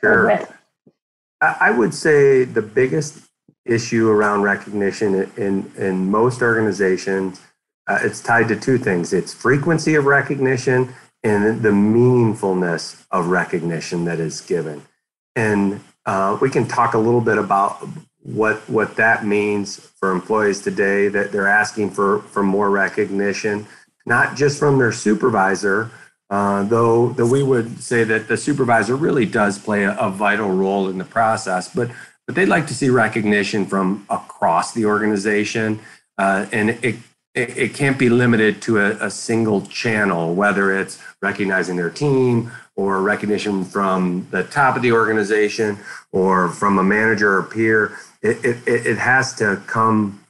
sure. 0.00 0.26
with? 0.26 0.52
I 1.40 1.70
would 1.70 1.92
say 1.92 2.44
the 2.44 2.62
biggest 2.62 3.20
issue 3.66 4.08
around 4.08 4.42
recognition 4.42 5.30
in 5.36 5.70
in 5.76 6.10
most 6.10 6.40
organizations 6.40 7.40
uh, 7.88 7.98
it's 8.02 8.20
tied 8.20 8.48
to 8.48 8.56
two 8.56 8.78
things 8.78 9.12
it's 9.12 9.34
frequency 9.34 9.96
of 9.96 10.06
recognition 10.06 10.94
and 11.26 11.60
the 11.62 11.70
meaningfulness 11.70 13.04
of 13.10 13.26
recognition 13.26 14.04
that 14.04 14.20
is 14.20 14.40
given. 14.40 14.82
And 15.34 15.80
uh, 16.06 16.38
we 16.40 16.50
can 16.50 16.68
talk 16.68 16.94
a 16.94 16.98
little 16.98 17.20
bit 17.20 17.36
about 17.36 17.84
what 18.22 18.56
what 18.68 18.96
that 18.96 19.24
means 19.24 19.76
for 19.76 20.10
employees 20.10 20.60
today 20.60 21.08
that 21.08 21.32
they're 21.32 21.48
asking 21.48 21.90
for 21.90 22.22
for 22.22 22.42
more 22.42 22.70
recognition 22.70 23.64
not 24.04 24.36
just 24.36 24.58
from 24.58 24.78
their 24.78 24.90
supervisor 24.90 25.88
uh, 26.30 26.64
though 26.64 27.10
though 27.10 27.26
we 27.26 27.44
would 27.44 27.80
say 27.80 28.02
that 28.02 28.26
the 28.26 28.36
supervisor 28.36 28.96
really 28.96 29.24
does 29.24 29.60
play 29.60 29.84
a, 29.84 29.96
a 29.98 30.10
vital 30.10 30.50
role 30.50 30.88
in 30.88 30.98
the 30.98 31.04
process 31.04 31.72
but 31.72 31.88
but 32.26 32.34
they'd 32.34 32.48
like 32.48 32.66
to 32.66 32.74
see 32.74 32.90
recognition 32.90 33.64
from 33.64 34.04
across 34.10 34.74
the 34.74 34.84
organization 34.84 35.78
uh, 36.18 36.46
and 36.50 36.70
it, 36.82 36.96
it, 37.36 37.56
it 37.56 37.74
can't 37.74 37.98
be 37.98 38.08
limited 38.08 38.62
to 38.62 38.78
a, 38.78 39.06
a 39.06 39.10
single 39.10 39.60
channel 39.66 40.34
whether 40.34 40.76
it's 40.76 40.98
recognizing 41.22 41.76
their 41.76 41.90
team 41.90 42.50
or 42.74 43.00
recognition 43.02 43.64
from 43.64 44.26
the 44.30 44.42
top 44.44 44.74
of 44.74 44.82
the 44.82 44.92
organization 44.92 45.78
or 46.12 46.48
from 46.48 46.78
a 46.78 46.82
manager 46.82 47.38
or 47.38 47.42
peer. 47.42 47.96
It, 48.22 48.44
it, 48.44 48.86
it 48.86 48.98
has 48.98 49.34
to 49.36 49.62
come, 49.66 50.24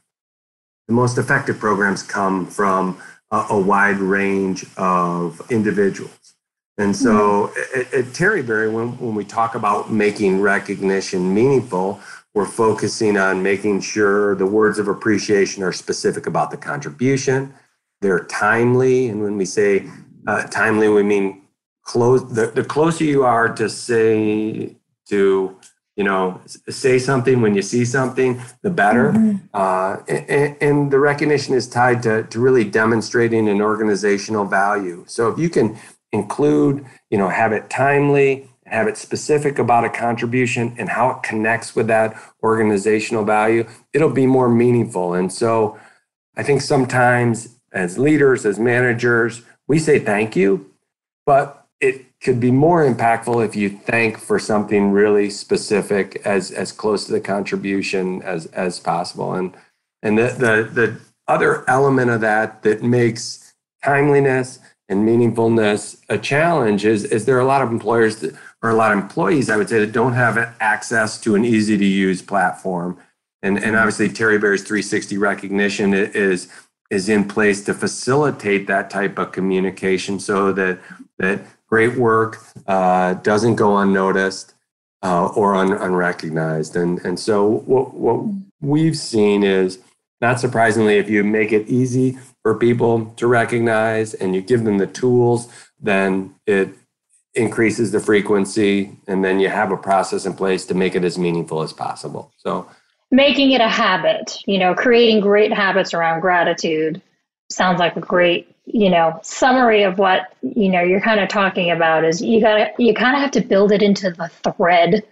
the 0.87 0.93
most 0.93 1.17
effective 1.17 1.57
programs 1.57 2.03
come 2.03 2.45
from 2.45 3.01
a, 3.31 3.45
a 3.49 3.59
wide 3.59 3.97
range 3.97 4.65
of 4.77 5.41
individuals. 5.49 6.35
And 6.77 6.95
so 6.95 7.47
mm-hmm. 7.47 7.79
at, 7.79 7.93
at 7.93 8.05
Terryberry, 8.13 8.71
when, 8.71 8.97
when 8.99 9.15
we 9.15 9.25
talk 9.25 9.55
about 9.55 9.91
making 9.91 10.41
recognition 10.41 11.33
meaningful, 11.33 11.99
we're 12.37 12.45
focusing 12.45 13.17
on 13.17 13.41
making 13.41 13.81
sure 13.81 14.35
the 14.35 14.45
words 14.45 14.77
of 14.77 14.87
appreciation 14.87 15.63
are 15.63 15.71
specific 15.71 16.27
about 16.27 16.51
the 16.51 16.57
contribution, 16.57 17.51
they're 18.01 18.25
timely. 18.25 19.07
And 19.07 19.23
when 19.23 19.37
we 19.37 19.45
say 19.45 19.89
uh, 20.27 20.43
timely, 20.43 20.87
we 20.87 21.01
mean 21.01 21.41
close 21.81 22.31
the, 22.31 22.45
the 22.45 22.63
closer 22.63 23.05
you 23.05 23.23
are 23.23 23.49
to 23.55 23.67
say 23.67 24.75
to 25.09 25.57
you 25.95 26.03
know 26.03 26.39
say 26.69 26.99
something 26.99 27.41
when 27.41 27.55
you 27.55 27.63
see 27.63 27.83
something 27.83 28.39
the 28.61 28.69
better 28.69 29.13
mm-hmm. 29.13 29.37
uh, 29.53 29.95
and, 30.07 30.57
and, 30.61 30.91
the 30.91 30.99
recognition 30.99 31.55
is 31.55 31.65
tied 31.67 32.03
to, 32.03 32.23
to 32.23 32.39
really 32.41 32.65
demonstrating 32.65 33.47
an 33.47 33.61
organizational 33.61 34.43
value 34.43 35.05
so 35.07 35.29
if 35.29 35.39
you 35.39 35.49
can 35.49 35.77
include 36.11 36.85
you 37.09 37.17
know 37.17 37.29
have 37.29 37.53
it 37.53 37.69
timely 37.69 38.49
have 38.67 38.87
it 38.87 38.97
specific 38.97 39.59
about 39.59 39.85
a 39.85 39.89
contribution 39.89 40.75
and 40.77 40.89
how 40.89 41.09
it 41.09 41.23
connects 41.23 41.75
with 41.75 41.87
that 41.87 42.15
organizational 42.43 43.23
value 43.23 43.65
it'll 43.93 44.09
be 44.09 44.25
more 44.25 44.49
meaningful. 44.49 45.13
And 45.13 45.31
so 45.31 45.77
i 46.35 46.43
think 46.43 46.61
sometimes 46.61 47.57
as 47.71 47.97
leaders 47.97 48.45
as 48.45 48.59
managers 48.59 49.41
we 49.67 49.79
say 49.79 49.99
thank 49.99 50.35
you 50.35 50.71
but 51.25 51.67
it 51.79 52.19
could 52.21 52.39
be 52.39 52.51
more 52.51 52.83
impactful 52.83 53.45
if 53.45 53.55
you 53.55 53.69
thank 53.69 54.17
for 54.17 54.39
something 54.39 54.91
really 54.91 55.29
specific 55.29 56.21
as 56.25 56.51
as 56.51 56.71
close 56.71 57.05
to 57.05 57.11
the 57.11 57.21
contribution 57.21 58.21
as 58.23 58.47
as 58.47 58.79
possible. 58.79 59.33
And 59.33 59.55
and 60.01 60.17
the 60.17 60.27
the, 60.29 60.69
the 60.81 60.99
other 61.27 61.69
element 61.69 62.09
of 62.09 62.21
that 62.21 62.63
that 62.63 62.81
makes 62.81 63.53
timeliness 63.83 64.59
and 64.89 65.07
meaningfulness 65.07 66.01
a 66.09 66.17
challenge 66.17 66.85
is 66.85 67.03
is 67.03 67.25
there 67.25 67.37
are 67.37 67.41
a 67.41 67.45
lot 67.45 67.61
of 67.61 67.71
employers 67.71 68.17
that, 68.17 68.33
or 68.61 68.69
a 68.69 68.75
lot 68.75 68.91
of 68.91 68.97
employees 68.97 69.49
i 69.49 69.57
would 69.57 69.69
say 69.69 69.79
that 69.79 69.91
don't 69.91 70.13
have 70.13 70.37
access 70.59 71.19
to 71.19 71.35
an 71.35 71.45
easy 71.45 71.77
to 71.77 71.85
use 71.85 72.21
platform 72.21 72.97
and 73.41 73.57
and 73.63 73.75
obviously 73.75 74.09
Terryberry's 74.09 74.63
360 74.63 75.17
recognition 75.17 75.93
is 75.93 76.49
is 76.89 77.09
in 77.09 77.27
place 77.27 77.63
to 77.65 77.73
facilitate 77.73 78.67
that 78.67 78.89
type 78.89 79.17
of 79.17 79.31
communication 79.31 80.19
so 80.19 80.51
that 80.53 80.79
that 81.19 81.41
great 81.67 81.97
work 81.97 82.39
uh, 82.67 83.13
doesn't 83.15 83.55
go 83.55 83.77
unnoticed 83.77 84.53
uh, 85.03 85.27
or 85.27 85.55
un- 85.55 85.73
unrecognized. 85.73 86.75
And, 86.75 86.99
and 87.05 87.19
so 87.19 87.45
what, 87.45 87.93
what 87.93 88.25
we've 88.61 88.97
seen 88.97 89.43
is 89.43 89.79
not 90.21 90.39
surprisingly, 90.39 90.97
if 90.97 91.09
you 91.09 91.23
make 91.23 91.51
it 91.51 91.67
easy 91.67 92.17
for 92.41 92.55
people 92.55 93.13
to 93.17 93.27
recognize 93.27 94.13
and 94.13 94.33
you 94.33 94.41
give 94.41 94.63
them 94.63 94.77
the 94.77 94.87
tools, 94.87 95.51
then 95.79 96.35
it 96.47 96.69
increases 97.37 97.91
the 97.91 97.99
frequency 97.99 98.97
and 99.07 99.23
then 99.23 99.39
you 99.39 99.49
have 99.49 99.71
a 99.71 99.77
process 99.77 100.25
in 100.25 100.33
place 100.33 100.65
to 100.65 100.73
make 100.73 100.95
it 100.95 101.03
as 101.03 101.17
meaningful 101.17 101.61
as 101.61 101.71
possible. 101.71 102.31
So 102.37 102.69
making 103.11 103.51
it 103.51 103.61
a 103.61 103.69
habit, 103.69 104.37
you 104.45 104.57
know, 104.57 104.73
creating 104.73 105.21
great 105.21 105.53
habits 105.53 105.93
around 105.93 106.21
gratitude 106.21 107.01
sounds 107.49 107.79
like 107.79 107.95
a 107.95 108.01
great 108.01 108.53
you 108.67 108.89
know 108.89 109.17
summary 109.23 109.83
of 109.83 109.97
what 109.97 110.33
you 110.41 110.69
know 110.69 110.81
you're 110.81 111.01
kind 111.01 111.21
of 111.21 111.29
talking 111.29 111.71
about 111.71 112.03
is 112.03 112.21
you 112.21 112.41
got 112.41 112.55
to 112.57 112.83
you 112.83 112.93
kind 112.93 113.15
of 113.15 113.21
have 113.21 113.31
to 113.31 113.41
build 113.41 113.71
it 113.71 113.81
into 113.81 114.11
the 114.11 114.29
thread 114.51 115.03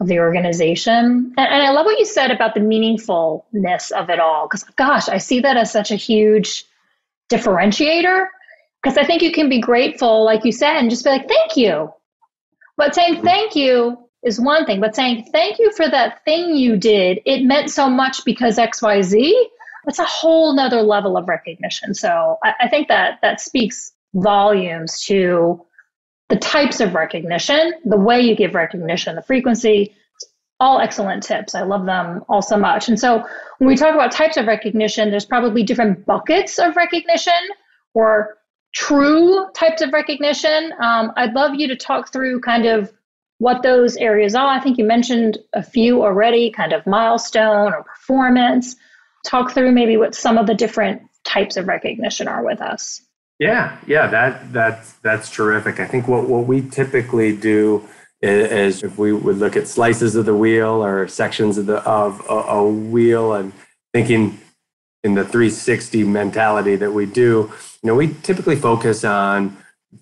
of 0.00 0.08
the 0.08 0.18
organization 0.18 1.32
and, 1.36 1.38
and 1.38 1.62
i 1.62 1.70
love 1.70 1.86
what 1.86 1.98
you 1.98 2.04
said 2.04 2.32
about 2.32 2.54
the 2.54 2.60
meaningfulness 2.60 3.92
of 3.92 4.10
it 4.10 4.18
all 4.18 4.48
because 4.48 4.64
gosh 4.76 5.08
i 5.08 5.18
see 5.18 5.38
that 5.38 5.56
as 5.56 5.70
such 5.70 5.92
a 5.92 5.96
huge 5.96 6.64
differentiator 7.30 8.26
because 8.84 8.98
i 8.98 9.04
think 9.04 9.22
you 9.22 9.32
can 9.32 9.48
be 9.48 9.60
grateful 9.60 10.24
like 10.24 10.44
you 10.44 10.52
said 10.52 10.76
and 10.76 10.90
just 10.90 11.04
be 11.04 11.10
like 11.10 11.26
thank 11.26 11.56
you 11.56 11.90
but 12.76 12.94
saying 12.94 13.22
thank 13.22 13.56
you 13.56 13.96
is 14.22 14.38
one 14.38 14.66
thing 14.66 14.80
but 14.80 14.94
saying 14.94 15.24
thank 15.32 15.58
you 15.58 15.72
for 15.72 15.88
that 15.88 16.22
thing 16.24 16.54
you 16.54 16.76
did 16.76 17.18
it 17.24 17.42
meant 17.42 17.70
so 17.70 17.88
much 17.88 18.24
because 18.24 18.58
xyz 18.58 19.32
that's 19.84 19.98
a 19.98 20.04
whole 20.04 20.54
nother 20.54 20.82
level 20.82 21.16
of 21.16 21.28
recognition. 21.28 21.94
So 21.94 22.38
I, 22.42 22.54
I 22.60 22.68
think 22.68 22.88
that 22.88 23.18
that 23.22 23.40
speaks 23.40 23.92
volumes 24.14 25.00
to 25.06 25.64
the 26.28 26.36
types 26.36 26.80
of 26.80 26.94
recognition, 26.94 27.74
the 27.84 27.98
way 27.98 28.20
you 28.20 28.34
give 28.34 28.54
recognition, 28.54 29.14
the 29.14 29.22
frequency, 29.22 29.94
all 30.58 30.80
excellent 30.80 31.22
tips. 31.22 31.54
I 31.54 31.62
love 31.62 31.84
them 31.84 32.24
all 32.28 32.40
so 32.40 32.56
much. 32.56 32.88
And 32.88 32.98
so 32.98 33.24
when 33.58 33.68
we 33.68 33.76
talk 33.76 33.94
about 33.94 34.12
types 34.12 34.36
of 34.36 34.46
recognition, 34.46 35.10
there's 35.10 35.26
probably 35.26 35.62
different 35.62 36.06
buckets 36.06 36.58
of 36.58 36.76
recognition 36.76 37.32
or 37.92 38.38
true 38.74 39.46
types 39.54 39.82
of 39.82 39.92
recognition. 39.92 40.72
Um, 40.82 41.12
I'd 41.16 41.32
love 41.32 41.54
you 41.54 41.68
to 41.68 41.76
talk 41.76 42.12
through 42.12 42.40
kind 42.40 42.66
of 42.66 42.92
what 43.38 43.62
those 43.62 43.96
areas 43.96 44.34
are. 44.34 44.46
I 44.46 44.60
think 44.60 44.78
you 44.78 44.84
mentioned 44.84 45.38
a 45.52 45.62
few 45.62 46.02
already, 46.02 46.50
kind 46.50 46.72
of 46.72 46.86
milestone 46.86 47.72
or 47.72 47.84
performance 47.84 48.76
talk 49.24 49.52
through 49.52 49.72
maybe 49.72 49.96
what 49.96 50.14
some 50.14 50.38
of 50.38 50.46
the 50.46 50.54
different 50.54 51.02
types 51.24 51.56
of 51.56 51.66
recognition 51.66 52.28
are 52.28 52.44
with 52.44 52.60
us. 52.60 53.00
Yeah, 53.38 53.76
yeah, 53.86 54.06
that 54.08 54.52
that's 54.52 54.92
that's 54.94 55.30
terrific. 55.30 55.80
I 55.80 55.86
think 55.86 56.06
what 56.06 56.28
what 56.28 56.46
we 56.46 56.62
typically 56.68 57.36
do 57.36 57.86
is, 58.22 58.82
if 58.82 58.96
we 58.96 59.12
would 59.12 59.38
look 59.38 59.56
at 59.56 59.66
slices 59.66 60.14
of 60.14 60.24
the 60.24 60.34
wheel 60.34 60.84
or 60.84 61.08
sections 61.08 61.58
of 61.58 61.66
the 61.66 61.78
of 61.78 62.20
a, 62.28 62.32
a 62.32 62.68
wheel 62.68 63.34
and 63.34 63.52
thinking 63.92 64.40
in 65.04 65.14
the 65.14 65.22
360 65.22 66.02
mentality 66.04 66.74
that 66.76 66.90
we 66.90 67.06
do, 67.06 67.52
you 67.82 67.86
know, 67.86 67.94
we 67.94 68.14
typically 68.22 68.56
focus 68.56 69.04
on 69.04 69.56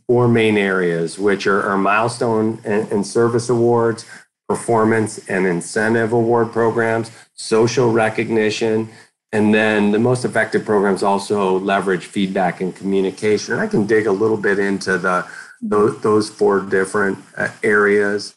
four 0.06 0.28
main 0.28 0.56
areas, 0.56 1.18
which 1.18 1.47
are, 1.47 1.62
are 1.62 1.76
milestone 1.76 2.61
and, 2.64 2.90
and 2.90 3.06
service 3.06 3.49
awards, 3.49 4.06
performance 4.49 5.18
and 5.28 5.47
incentive 5.47 6.12
award 6.12 6.52
programs, 6.52 7.11
social 7.35 7.90
recognition, 7.90 8.88
and 9.32 9.52
then 9.52 9.90
the 9.90 9.99
most 9.99 10.25
effective 10.25 10.64
programs 10.64 11.02
also 11.02 11.59
leverage 11.59 12.04
feedback 12.04 12.61
and 12.61 12.76
communication. 12.76 13.54
And 13.54 13.62
I 13.62 13.66
can 13.66 13.87
dig 13.87 14.06
a 14.06 14.12
little 14.12 14.37
bit 14.37 14.59
into 14.59 14.99
the 14.99 15.26
those, 15.64 16.00
those 16.00 16.28
four 16.28 16.61
different 16.61 17.18
uh, 17.37 17.49
areas. 17.62 18.35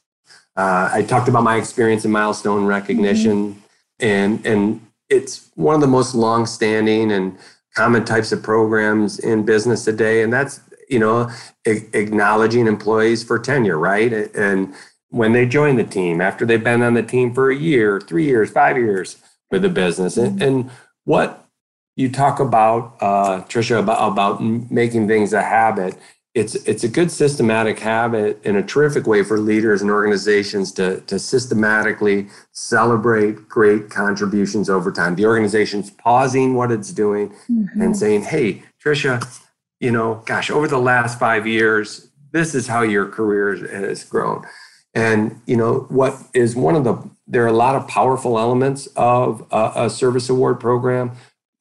Uh, 0.55 0.89
I 0.93 1.01
talked 1.01 1.27
about 1.27 1.43
my 1.43 1.57
experience 1.57 2.05
in 2.05 2.12
milestone 2.12 2.65
recognition, 2.65 3.55
mm-hmm. 3.55 4.05
and 4.05 4.45
and 4.45 4.88
it's 5.15 5.50
one 5.55 5.75
of 5.75 5.81
the 5.81 5.88
most 5.88 6.15
long-standing 6.15 7.12
and 7.12 7.38
common 7.75 8.05
types 8.05 8.31
of 8.31 8.41
programs 8.41 9.19
in 9.19 9.43
business 9.43 9.84
today, 9.86 10.22
and 10.22 10.31
that's 10.31 10.62
you 10.89 11.00
know 11.00 11.29
acknowledging 11.65 12.67
employees 12.67 13.24
for 13.24 13.39
tenure, 13.39 13.77
right? 13.77 14.12
And 14.36 14.74
when 15.10 15.34
they 15.34 15.45
join 15.45 15.77
the 15.77 15.84
team, 15.84 16.22
after 16.22 16.45
they've 16.45 16.63
been 16.63 16.81
on 16.81 16.93
the 16.93 17.03
team 17.03 17.34
for 17.34 17.50
a 17.50 17.55
year, 17.55 18.01
three 18.01 18.25
years, 18.25 18.50
five 18.50 18.77
years 18.77 19.17
with 19.51 19.62
the 19.62 19.69
business, 19.69 20.17
and, 20.17 20.41
and 20.41 20.69
what 21.05 21.48
you 21.95 22.10
talk 22.10 22.39
about, 22.39 22.98
uh, 23.00 23.41
Tricia, 23.43 23.79
about, 23.79 24.12
about 24.12 24.43
making 24.43 25.07
things 25.07 25.31
a 25.31 25.41
habit. 25.41 25.95
It's 26.36 26.56
it's 26.56 26.84
a 26.84 26.89
good 26.89 27.10
systematic 27.10 27.80
habit 27.80 28.39
and 28.44 28.58
a 28.58 28.62
terrific 28.62 29.08
way 29.08 29.24
for 29.24 29.39
leaders 29.39 29.82
and 29.82 29.89
organizations 29.89 30.72
to 30.74 31.01
to 31.01 31.18
systematically 31.18 32.27
celebrate 32.51 33.50
great 33.50 33.89
contributions 33.89 34.70
over 34.70 34.92
time. 34.92 35.15
The 35.15 35.25
organization's 35.25 35.89
pausing 35.89 36.54
what 36.54 36.72
it's 36.72 36.92
doing 36.92 37.30
mm-hmm. 37.50 37.82
and 37.82 37.98
saying, 37.98 38.24
"Hey, 38.24 38.63
Tricia, 38.84 39.25
you 39.80 39.92
know, 39.92 40.22
gosh, 40.25 40.50
over 40.50 40.68
the 40.68 40.77
last 40.77 41.20
five 41.20 41.48
years, 41.48 42.10
this 42.32 42.54
is 42.54 42.68
how 42.68 42.82
your 42.82 43.08
career 43.08 43.56
has 43.68 44.04
grown. 44.04 44.46
And, 44.94 45.42
you 45.46 45.58
know, 45.58 45.86
what 45.89 46.15
is 46.34 46.56
one 46.56 46.75
of 46.75 46.84
the, 46.84 46.98
there 47.27 47.44
are 47.44 47.48
a 47.48 47.54
lot 47.54 47.75
of 47.75 47.88
powerful 47.88 48.39
elements 48.39 48.88
of 48.96 49.46
a, 49.51 49.72
a 49.75 49.89
service 49.89 50.30
award 50.30 50.60
program. 50.60 51.12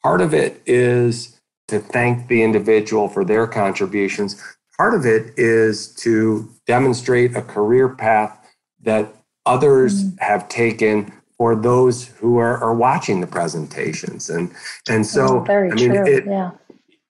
Part 0.02 0.20
of 0.20 0.34
it 0.34 0.62
is 0.66 1.40
to 1.68 1.80
thank 1.80 2.28
the 2.28 2.42
individual 2.42 3.08
for 3.08 3.24
their 3.24 3.46
contributions. 3.46 4.42
Part 4.76 4.94
of 4.94 5.06
it 5.06 5.38
is 5.38 5.94
to 5.96 6.50
demonstrate 6.66 7.36
a 7.36 7.42
career 7.42 7.88
path 7.88 8.38
that 8.82 9.14
others 9.46 10.04
mm-hmm. 10.04 10.16
have 10.18 10.48
taken 10.48 11.12
for 11.38 11.56
those 11.56 12.08
who 12.08 12.38
are, 12.38 12.58
are 12.58 12.74
watching 12.74 13.20
the 13.20 13.26
presentations. 13.26 14.30
And 14.30 14.52
and 14.88 15.06
so 15.06 15.44
oh, 15.46 15.52
I 15.52 15.74
mean, 15.74 15.90
true. 15.90 16.06
It, 16.06 16.26
yeah. 16.26 16.52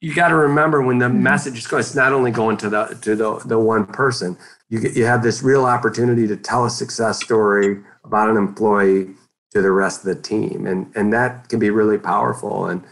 You 0.00 0.14
got 0.14 0.28
to 0.28 0.34
remember 0.34 0.82
when 0.82 0.98
the 0.98 1.06
mm-hmm. 1.06 1.22
message 1.22 1.56
is 1.56 1.66
going, 1.66 1.80
it's 1.80 1.94
not 1.94 2.12
only 2.12 2.30
going 2.30 2.56
to 2.58 2.68
the 2.68 2.98
to 3.02 3.16
the, 3.16 3.38
the 3.46 3.58
one 3.58 3.86
person. 3.86 4.36
You 4.68 4.80
get, 4.80 4.96
you 4.96 5.04
have 5.04 5.22
this 5.22 5.42
real 5.42 5.64
opportunity 5.64 6.26
to 6.26 6.36
tell 6.36 6.64
a 6.64 6.70
success 6.70 7.22
story 7.22 7.82
about 8.04 8.28
an 8.28 8.36
employee 8.36 9.08
to 9.52 9.62
the 9.62 9.70
rest 9.70 10.00
of 10.00 10.06
the 10.06 10.20
team, 10.20 10.66
and 10.66 10.90
and 10.94 11.12
that 11.12 11.48
can 11.48 11.58
be 11.58 11.70
really 11.70 11.98
powerful. 11.98 12.66
And 12.66 12.82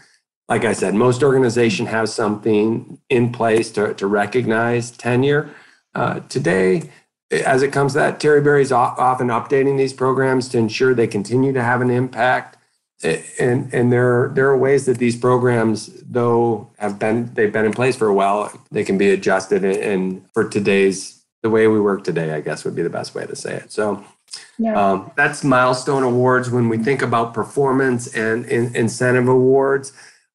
like 0.49 0.65
I 0.65 0.73
said, 0.73 0.93
most 0.93 1.23
organization 1.23 1.85
have 1.85 2.09
something 2.09 2.99
in 3.09 3.31
place 3.31 3.71
to 3.71 3.93
to 3.93 4.07
recognize 4.07 4.91
tenure. 4.91 5.49
Uh, 5.95 6.19
today, 6.21 6.89
as 7.31 7.61
it 7.61 7.71
comes 7.71 7.93
to 7.93 7.99
that, 7.99 8.19
Terryberry 8.19 8.61
is 8.61 8.71
often 8.71 9.27
updating 9.27 9.77
these 9.77 9.93
programs 9.93 10.49
to 10.49 10.57
ensure 10.57 10.93
they 10.93 11.07
continue 11.07 11.53
to 11.53 11.63
have 11.63 11.81
an 11.81 11.89
impact. 11.89 12.57
And 13.39 13.73
and 13.73 13.91
there 13.91 14.31
there 14.33 14.47
are 14.49 14.57
ways 14.57 14.85
that 14.85 14.97
these 14.97 15.15
programs, 15.15 15.87
though 16.03 16.69
have 16.77 16.99
been 16.99 17.33
they've 17.33 17.51
been 17.51 17.65
in 17.65 17.73
place 17.73 17.95
for 17.95 18.07
a 18.07 18.13
while, 18.13 18.51
they 18.71 18.83
can 18.83 18.97
be 18.97 19.09
adjusted. 19.09 19.63
And 19.63 20.25
for 20.33 20.47
today's 20.47 21.21
the 21.41 21.49
way 21.49 21.67
we 21.67 21.79
work 21.79 22.03
today, 22.03 22.33
I 22.33 22.41
guess 22.41 22.63
would 22.63 22.75
be 22.75 22.81
the 22.81 22.89
best 22.89 23.15
way 23.15 23.25
to 23.25 23.35
say 23.35 23.55
it. 23.55 23.71
So. 23.71 24.03
Yeah. 24.57 24.73
Um, 24.73 25.11
that's 25.15 25.43
milestone 25.43 26.01
awards. 26.01 26.49
When 26.49 26.67
we 26.67 26.79
think 26.79 27.03
about 27.03 27.35
performance 27.35 28.07
and 28.15 28.45
in, 28.45 28.75
incentive 28.75 29.27
awards, 29.27 29.93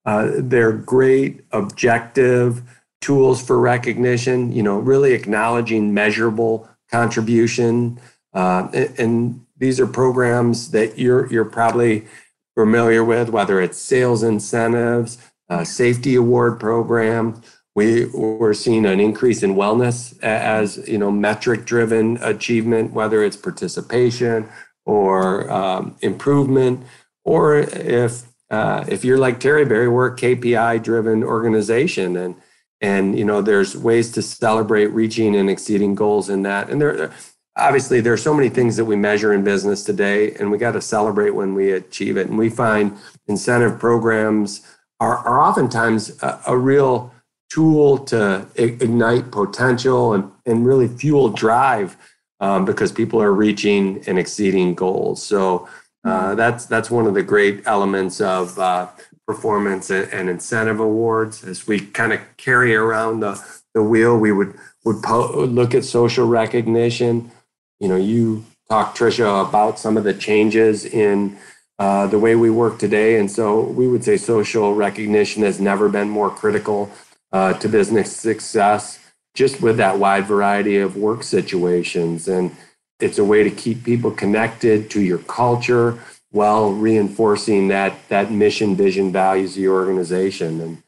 uh, 0.08 0.30
they're 0.38 0.72
great, 0.72 1.42
objective 1.52 2.62
tools 3.02 3.42
for 3.42 3.58
recognition. 3.58 4.50
You 4.50 4.62
know, 4.62 4.78
really 4.78 5.12
acknowledging 5.12 5.92
measurable 5.92 6.66
contribution. 6.90 8.00
Uh, 8.32 8.68
and, 8.72 8.98
and, 8.98 9.44
these 9.60 9.80
are 9.80 9.88
programs 9.88 10.70
that 10.70 11.00
you're 11.00 11.26
you're 11.32 11.44
probably 11.44 12.06
familiar 12.54 13.02
with, 13.02 13.28
whether 13.30 13.60
it's 13.60 13.76
sales 13.76 14.22
incentives, 14.22 15.18
uh, 15.50 15.64
safety 15.64 16.14
award 16.14 16.60
program. 16.60 17.42
We 17.74 18.06
we're 18.06 18.54
seeing 18.54 18.86
an 18.86 19.00
increase 19.00 19.42
in 19.42 19.56
wellness 19.56 20.16
as 20.22 20.76
you 20.88 20.96
know 20.96 21.10
metric 21.10 21.64
driven 21.64 22.18
achievement, 22.22 22.92
whether 22.92 23.24
it's 23.24 23.36
participation 23.36 24.48
or 24.86 25.50
um, 25.50 25.96
improvement, 26.02 26.84
or 27.24 27.56
if 27.58 28.27
uh, 28.50 28.84
if 28.88 29.04
you're 29.04 29.18
like 29.18 29.40
Terryberry, 29.40 29.92
we're 29.92 30.08
a 30.08 30.16
KPI 30.16 30.82
driven 30.82 31.22
organization 31.22 32.16
and 32.16 32.34
and 32.80 33.18
you 33.18 33.24
know 33.24 33.42
there's 33.42 33.76
ways 33.76 34.12
to 34.12 34.22
celebrate 34.22 34.86
reaching 34.86 35.34
and 35.36 35.50
exceeding 35.50 35.94
goals 35.94 36.30
in 36.30 36.42
that. 36.42 36.70
And 36.70 36.80
there 36.80 37.12
obviously 37.56 38.00
there 38.00 38.12
are 38.12 38.18
so 38.18 38.32
many 38.32 38.48
things 38.48 38.76
that 38.76 38.84
we 38.84 38.96
measure 38.96 39.32
in 39.34 39.42
business 39.42 39.82
today 39.84 40.32
and 40.34 40.50
we 40.50 40.58
got 40.58 40.72
to 40.72 40.80
celebrate 40.80 41.30
when 41.30 41.54
we 41.54 41.72
achieve 41.72 42.16
it. 42.16 42.28
And 42.28 42.38
we 42.38 42.48
find 42.48 42.96
incentive 43.26 43.78
programs 43.78 44.62
are, 45.00 45.18
are 45.18 45.40
oftentimes 45.40 46.22
a, 46.22 46.40
a 46.46 46.56
real 46.56 47.12
tool 47.50 47.98
to 47.98 48.46
ignite 48.56 49.30
potential 49.30 50.12
and, 50.12 50.30
and 50.46 50.66
really 50.66 50.86
fuel 50.86 51.30
drive 51.30 51.96
um, 52.40 52.64
because 52.64 52.92
people 52.92 53.20
are 53.20 53.32
reaching 53.32 54.02
and 54.06 54.18
exceeding 54.18 54.74
goals. 54.74 55.22
So 55.22 55.68
uh, 56.08 56.34
that's 56.34 56.66
that's 56.66 56.90
one 56.90 57.06
of 57.06 57.14
the 57.14 57.22
great 57.22 57.62
elements 57.66 58.20
of 58.20 58.58
uh, 58.58 58.88
performance 59.26 59.90
and, 59.90 60.30
incentive 60.30 60.80
awards. 60.80 61.44
As 61.44 61.66
we 61.66 61.80
kind 61.80 62.12
of 62.14 62.20
carry 62.38 62.74
around 62.74 63.20
the, 63.20 63.38
the 63.74 63.82
wheel, 63.82 64.16
we 64.16 64.32
would 64.32 64.54
would 64.84 65.02
po- 65.02 65.44
look 65.44 65.74
at 65.74 65.84
social 65.84 66.26
recognition. 66.26 67.30
You 67.78 67.88
know, 67.88 67.96
you 67.96 68.44
talked 68.70 68.98
Tricia 68.98 69.46
about 69.48 69.78
some 69.78 69.98
of 69.98 70.04
the 70.04 70.14
changes 70.14 70.86
in 70.86 71.36
uh, 71.78 72.06
the 72.06 72.18
way 72.18 72.34
we 72.34 72.50
work 72.50 72.78
today, 72.78 73.18
and 73.18 73.30
so 73.30 73.60
we 73.60 73.86
would 73.86 74.02
say 74.02 74.16
social 74.16 74.74
recognition 74.74 75.42
has 75.42 75.60
never 75.60 75.88
been 75.90 76.08
more 76.08 76.30
critical 76.30 76.90
uh, 77.32 77.52
to 77.54 77.68
business 77.68 78.16
success. 78.16 78.98
Just 79.34 79.60
with 79.60 79.76
that 79.76 79.98
wide 79.98 80.26
variety 80.26 80.78
of 80.78 80.96
work 80.96 81.22
situations, 81.22 82.26
and 82.28 82.56
it's 83.00 83.18
a 83.18 83.24
way 83.24 83.42
to 83.42 83.50
keep 83.50 83.84
people 83.84 84.10
connected 84.10 84.90
to 84.90 85.00
your 85.00 85.18
culture 85.18 85.98
while 86.30 86.72
reinforcing 86.72 87.68
that 87.68 87.94
that 88.08 88.30
mission, 88.30 88.76
vision, 88.76 89.12
values 89.12 89.56
of 89.56 89.62
your 89.62 89.76
organization. 89.76 90.60
And 90.60 90.82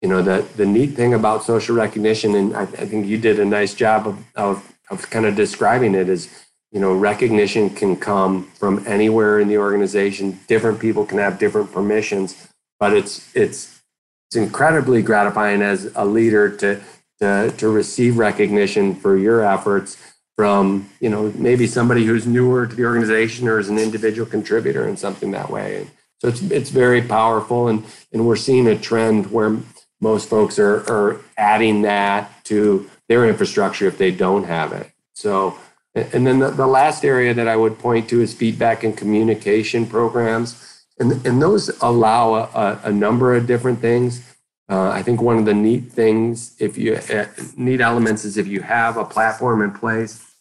you 0.00 0.08
know, 0.08 0.22
the 0.22 0.46
the 0.56 0.66
neat 0.66 0.94
thing 0.94 1.14
about 1.14 1.44
social 1.44 1.76
recognition, 1.76 2.34
and 2.34 2.56
I, 2.56 2.62
I 2.62 2.86
think 2.86 3.06
you 3.06 3.18
did 3.18 3.38
a 3.38 3.44
nice 3.44 3.74
job 3.74 4.06
of, 4.06 4.24
of 4.34 4.72
of 4.90 5.08
kind 5.10 5.26
of 5.26 5.36
describing 5.36 5.94
it, 5.94 6.08
is 6.08 6.28
you 6.72 6.80
know, 6.80 6.94
recognition 6.94 7.68
can 7.70 7.96
come 7.96 8.44
from 8.52 8.82
anywhere 8.86 9.38
in 9.38 9.48
the 9.48 9.58
organization. 9.58 10.40
Different 10.48 10.80
people 10.80 11.04
can 11.04 11.18
have 11.18 11.38
different 11.38 11.70
permissions, 11.70 12.48
but 12.80 12.94
it's 12.94 13.34
it's 13.36 13.82
it's 14.28 14.36
incredibly 14.36 15.02
gratifying 15.02 15.60
as 15.60 15.92
a 15.94 16.04
leader 16.04 16.48
to 16.56 16.80
to 17.20 17.52
to 17.58 17.68
receive 17.68 18.16
recognition 18.16 18.94
for 18.94 19.18
your 19.18 19.44
efforts 19.44 19.98
from 20.36 20.88
you 21.00 21.08
know 21.08 21.32
maybe 21.36 21.66
somebody 21.66 22.04
who's 22.04 22.26
newer 22.26 22.66
to 22.66 22.74
the 22.74 22.84
organization 22.84 23.48
or 23.48 23.58
is 23.58 23.68
an 23.68 23.78
individual 23.78 24.28
contributor 24.28 24.88
in 24.88 24.96
something 24.96 25.30
that 25.32 25.50
way. 25.50 25.86
So 26.18 26.28
it's 26.28 26.42
it's 26.42 26.70
very 26.70 27.02
powerful, 27.02 27.68
and 27.68 27.84
and 28.12 28.26
we're 28.26 28.36
seeing 28.36 28.66
a 28.66 28.78
trend 28.78 29.30
where 29.30 29.58
most 30.00 30.28
folks 30.28 30.58
are 30.58 30.78
are 30.90 31.20
adding 31.36 31.82
that 31.82 32.44
to 32.44 32.88
their 33.08 33.28
infrastructure 33.28 33.86
if 33.86 33.98
they 33.98 34.10
don't 34.10 34.44
have 34.44 34.72
it. 34.72 34.90
So. 35.14 35.56
And 35.94 36.26
then 36.26 36.38
the, 36.38 36.48
the 36.48 36.66
last 36.66 37.04
area 37.04 37.34
that 37.34 37.46
I 37.46 37.54
would 37.54 37.78
point 37.78 38.08
to 38.08 38.22
is 38.22 38.32
feedback 38.32 38.82
and 38.82 38.96
communication 38.96 39.84
programs. 39.84 40.84
And, 40.98 41.26
and 41.26 41.42
those 41.42 41.68
allow 41.82 42.32
a, 42.34 42.80
a 42.84 42.90
number 42.90 43.34
of 43.34 43.46
different 43.46 43.80
things. 43.80 44.31
Uh, 44.72 44.88
I 44.88 45.02
think 45.02 45.20
one 45.20 45.36
of 45.36 45.44
the 45.44 45.52
neat 45.52 45.92
things, 45.92 46.56
if 46.58 46.78
you 46.78 46.94
uh, 46.94 47.26
neat 47.58 47.82
elements, 47.82 48.24
is 48.24 48.38
if 48.38 48.46
you 48.46 48.62
have 48.62 48.96
a 48.96 49.04
platform 49.04 49.60
in 49.60 49.70
place, 49.70 50.34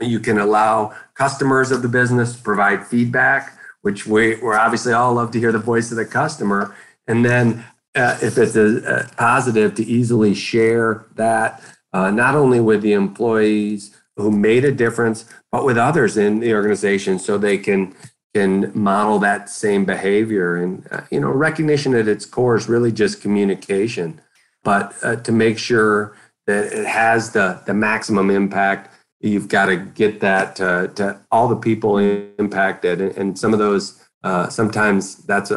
you 0.00 0.18
can 0.18 0.38
allow 0.38 0.92
customers 1.14 1.70
of 1.70 1.82
the 1.82 1.88
business 1.88 2.34
to 2.34 2.42
provide 2.42 2.84
feedback, 2.84 3.56
which 3.82 4.04
we, 4.04 4.42
we're 4.42 4.58
obviously 4.58 4.92
all 4.92 5.14
love 5.14 5.30
to 5.30 5.38
hear 5.38 5.52
the 5.52 5.60
voice 5.60 5.92
of 5.92 5.98
the 5.98 6.04
customer. 6.04 6.74
And 7.06 7.24
then 7.24 7.64
uh, 7.94 8.18
if 8.20 8.36
it's 8.38 8.56
a, 8.56 9.04
a, 9.04 9.14
positive, 9.14 9.76
to 9.76 9.84
easily 9.84 10.34
share 10.34 11.06
that 11.14 11.62
uh, 11.92 12.10
not 12.10 12.34
only 12.34 12.58
with 12.58 12.82
the 12.82 12.92
employees 12.92 13.96
who 14.16 14.32
made 14.32 14.64
a 14.64 14.72
difference, 14.72 15.26
but 15.52 15.64
with 15.64 15.78
others 15.78 16.16
in 16.16 16.40
the 16.40 16.52
organization, 16.54 17.20
so 17.20 17.38
they 17.38 17.56
can 17.56 17.94
can 18.36 18.70
model 18.74 19.18
that 19.18 19.48
same 19.48 19.86
behavior. 19.86 20.56
And 20.56 20.86
uh, 20.90 21.00
you 21.10 21.20
know, 21.20 21.30
recognition 21.30 21.94
at 21.94 22.06
its 22.06 22.26
core 22.26 22.54
is 22.54 22.68
really 22.68 22.92
just 22.92 23.22
communication, 23.22 24.20
but 24.62 24.94
uh, 25.02 25.16
to 25.16 25.32
make 25.32 25.58
sure 25.58 26.14
that 26.46 26.66
it 26.66 26.86
has 26.86 27.30
the 27.30 27.62
the 27.66 27.72
maximum 27.72 28.30
impact, 28.30 28.92
you've 29.20 29.48
got 29.48 29.66
to 29.66 29.76
get 29.76 30.20
that 30.20 30.54
to, 30.56 30.92
to 30.96 31.18
all 31.30 31.48
the 31.48 31.56
people 31.56 31.96
impacted, 31.96 33.00
and, 33.00 33.38
some 33.38 33.54
of 33.54 33.58
those 33.58 34.02
uh, 34.22 34.50
sometimes 34.50 35.16
that's 35.24 35.50
a, 35.50 35.56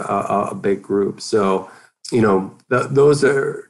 a, 0.51 0.55
big 0.55 0.81
group. 0.81 1.19
So 1.19 1.69
you 2.13 2.21
know, 2.21 2.55
those 2.69 3.25
are 3.25 3.69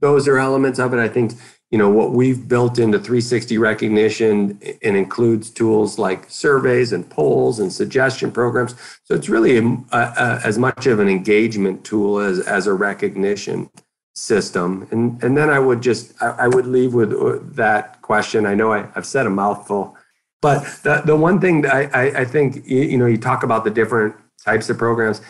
those 0.00 0.28
are 0.28 0.38
elements 0.38 0.78
of 0.78 0.94
it. 0.94 1.00
I 1.00 1.08
think 1.08 1.32
you 1.70 1.78
know 1.78 1.90
what 1.90 2.12
we've 2.12 2.48
built 2.48 2.78
into 2.78 2.98
360 2.98 3.58
recognition 3.58 4.58
and 4.82 4.96
includes 4.96 5.50
tools 5.50 5.98
like 5.98 6.28
surveys 6.30 6.92
and 6.92 7.08
polls 7.10 7.60
and 7.60 7.72
suggestion 7.72 8.32
programs. 8.32 8.74
So 9.04 9.14
it's 9.14 9.28
really 9.28 9.58
a, 9.58 9.62
a, 9.92 10.40
as 10.44 10.58
much 10.58 10.86
of 10.86 10.98
an 10.98 11.08
engagement 11.08 11.84
tool 11.84 12.20
as, 12.20 12.40
as 12.40 12.66
a 12.66 12.72
recognition 12.72 13.70
system. 14.14 14.88
And 14.90 15.22
and 15.22 15.36
then 15.36 15.48
i 15.50 15.58
would 15.58 15.80
just 15.80 16.20
i, 16.22 16.30
I 16.30 16.48
would 16.48 16.66
leave 16.66 16.94
with 16.94 17.12
uh, 17.12 17.38
that 17.54 18.00
question. 18.02 18.46
I 18.46 18.54
know 18.54 18.72
I, 18.72 18.86
have 18.94 19.06
said 19.06 19.26
a 19.26 19.30
mouthful 19.30 19.96
but 20.40 20.62
the, 20.84 21.02
the 21.04 21.16
one 21.16 21.40
thing 21.40 21.62
that 21.62 21.74
I, 21.74 21.82
I, 21.92 22.20
I 22.20 22.24
think 22.24 22.66
you 22.66 22.96
know 22.96 23.06
you 23.06 23.18
talk 23.18 23.42
about 23.42 23.64
the 23.64 23.70
different 23.70 24.14
types 24.44 24.70
of 24.70 24.78
programs 24.78 25.20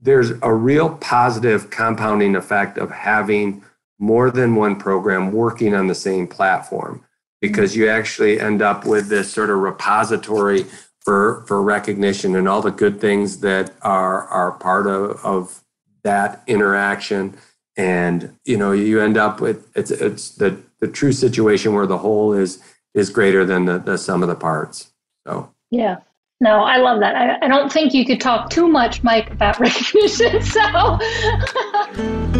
there's 0.00 0.32
a 0.42 0.52
real 0.52 0.96
positive 0.96 1.70
compounding 1.70 2.34
effect 2.34 2.76
of 2.76 2.90
having 2.90 3.64
more 4.02 4.32
than 4.32 4.56
one 4.56 4.74
program 4.74 5.30
working 5.30 5.74
on 5.74 5.86
the 5.86 5.94
same 5.94 6.26
platform. 6.26 7.04
Because 7.40 7.76
you 7.76 7.88
actually 7.88 8.40
end 8.40 8.60
up 8.60 8.84
with 8.84 9.08
this 9.08 9.32
sort 9.32 9.48
of 9.48 9.58
repository 9.58 10.66
for 11.00 11.44
for 11.46 11.62
recognition 11.62 12.36
and 12.36 12.48
all 12.48 12.62
the 12.62 12.70
good 12.70 13.00
things 13.00 13.40
that 13.40 13.72
are 13.82 14.26
are 14.26 14.52
part 14.52 14.86
of, 14.86 15.24
of 15.24 15.60
that 16.02 16.42
interaction. 16.46 17.36
And 17.76 18.36
you 18.44 18.56
know 18.56 18.72
you 18.72 19.00
end 19.00 19.16
up 19.16 19.40
with 19.40 19.68
it's 19.76 19.90
it's 19.90 20.30
the 20.36 20.60
the 20.80 20.88
true 20.88 21.12
situation 21.12 21.72
where 21.72 21.86
the 21.86 21.98
whole 21.98 22.32
is 22.32 22.62
is 22.94 23.08
greater 23.08 23.44
than 23.44 23.64
the, 23.64 23.78
the 23.78 23.96
sum 23.96 24.22
of 24.22 24.28
the 24.28 24.34
parts. 24.34 24.92
So. 25.26 25.52
Yeah. 25.70 25.98
No 26.40 26.64
i 26.64 26.76
love 26.76 26.98
that. 27.00 27.14
I, 27.14 27.46
I 27.46 27.48
don't 27.48 27.72
think 27.72 27.94
you 27.94 28.04
could 28.04 28.20
talk 28.20 28.50
too 28.50 28.66
much 28.66 29.04
mike 29.04 29.30
about 29.30 29.60
recognition 29.66 30.42
so 30.42 30.98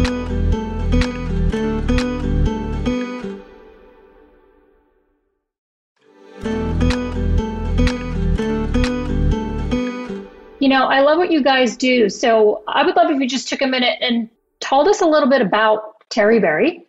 You 10.63 10.69
know, 10.69 10.85
I 10.85 11.01
love 11.01 11.17
what 11.17 11.29
you 11.29 11.43
guys 11.43 11.75
do. 11.75 12.07
So 12.07 12.63
I 12.69 12.85
would 12.85 12.95
love 12.95 13.11
if 13.11 13.19
you 13.19 13.27
just 13.27 13.49
took 13.49 13.61
a 13.61 13.67
minute 13.67 13.97
and 13.99 14.29
told 14.61 14.87
us 14.87 15.01
a 15.01 15.05
little 15.05 15.27
bit 15.27 15.41
about 15.41 16.09
Terry 16.09 16.39
Terryberry 16.39 16.85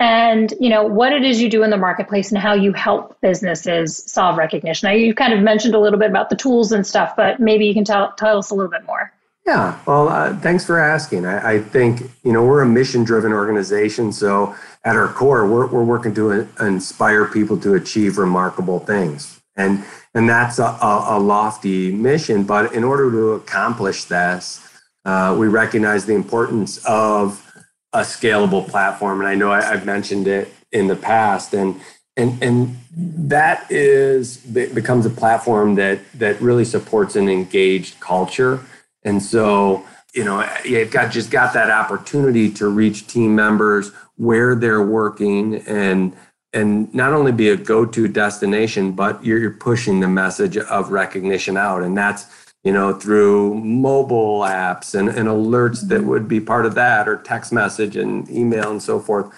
and 0.00 0.52
you 0.58 0.68
know 0.68 0.82
what 0.82 1.12
it 1.12 1.22
is 1.22 1.40
you 1.40 1.48
do 1.48 1.62
in 1.62 1.70
the 1.70 1.76
marketplace 1.76 2.32
and 2.32 2.38
how 2.40 2.52
you 2.52 2.72
help 2.72 3.20
businesses 3.20 4.02
solve 4.10 4.38
recognition. 4.38 4.88
Now 4.88 4.94
you 4.94 5.14
kind 5.14 5.32
of 5.32 5.38
mentioned 5.38 5.76
a 5.76 5.78
little 5.78 6.00
bit 6.00 6.10
about 6.10 6.30
the 6.30 6.34
tools 6.34 6.72
and 6.72 6.84
stuff, 6.84 7.14
but 7.14 7.38
maybe 7.38 7.64
you 7.64 7.74
can 7.74 7.84
tell 7.84 8.12
tell 8.14 8.38
us 8.38 8.50
a 8.50 8.56
little 8.56 8.72
bit 8.72 8.84
more. 8.86 9.12
Yeah, 9.46 9.78
well, 9.86 10.08
uh, 10.08 10.36
thanks 10.38 10.66
for 10.66 10.80
asking. 10.80 11.24
I, 11.24 11.52
I, 11.52 11.60
think 11.60 12.02
you 12.24 12.32
know 12.32 12.44
we're 12.44 12.62
a 12.62 12.66
mission-driven 12.66 13.32
organization, 13.32 14.12
so 14.12 14.56
at 14.84 14.96
our 14.96 15.06
core, 15.06 15.46
we're 15.46 15.68
we're 15.68 15.84
working 15.84 16.12
to 16.16 16.48
inspire 16.58 17.26
people 17.26 17.56
to 17.58 17.74
achieve 17.74 18.18
remarkable 18.18 18.80
things, 18.80 19.41
and 19.56 19.84
and 20.14 20.28
that's 20.28 20.58
a, 20.58 20.78
a, 20.82 21.18
lofty 21.18 21.92
mission. 21.92 22.44
But 22.44 22.74
in 22.74 22.84
order 22.84 23.10
to 23.10 23.32
accomplish 23.32 24.04
this, 24.04 24.66
uh, 25.04 25.34
we 25.38 25.48
recognize 25.48 26.04
the 26.04 26.14
importance 26.14 26.84
of 26.84 27.46
a 27.92 28.00
scalable 28.00 28.66
platform, 28.66 29.20
and 29.20 29.28
I 29.28 29.34
know 29.34 29.50
I, 29.52 29.62
have 29.62 29.86
mentioned 29.86 30.26
it 30.26 30.52
in 30.70 30.86
the 30.86 30.96
past, 30.96 31.54
and 31.54 31.80
and 32.16 32.42
and 32.42 32.76
that 32.96 33.70
is 33.70 34.38
becomes 34.38 35.06
a 35.06 35.10
platform 35.10 35.74
that 35.76 36.00
that 36.14 36.40
really 36.40 36.64
supports 36.64 37.16
an 37.16 37.28
engaged 37.28 38.00
culture, 38.00 38.60
and 39.02 39.22
so 39.22 39.84
you 40.14 40.24
know 40.24 40.48
you've 40.64 40.90
got 40.90 41.10
just 41.10 41.30
got 41.30 41.52
that 41.54 41.70
opportunity 41.70 42.50
to 42.52 42.68
reach 42.68 43.06
team 43.06 43.34
members 43.34 43.92
where 44.16 44.54
they're 44.54 44.82
working 44.82 45.56
and 45.66 46.14
and 46.52 46.92
not 46.94 47.12
only 47.12 47.32
be 47.32 47.48
a 47.48 47.56
go-to 47.56 48.08
destination 48.08 48.92
but 48.92 49.24
you're, 49.24 49.38
you're 49.38 49.50
pushing 49.50 50.00
the 50.00 50.08
message 50.08 50.56
of 50.56 50.90
recognition 50.90 51.56
out 51.56 51.82
and 51.82 51.96
that's 51.96 52.26
you 52.64 52.72
know, 52.72 52.92
through 52.92 53.54
mobile 53.54 54.40
apps 54.40 54.94
and, 54.94 55.08
and 55.08 55.28
alerts 55.28 55.88
that 55.88 56.00
mm-hmm. 56.00 56.08
would 56.08 56.28
be 56.28 56.40
part 56.40 56.64
of 56.64 56.74
that, 56.74 57.08
or 57.08 57.16
text 57.16 57.52
message 57.52 57.96
and 57.96 58.28
email 58.30 58.70
and 58.70 58.82
so 58.82 59.00
forth. 59.00 59.32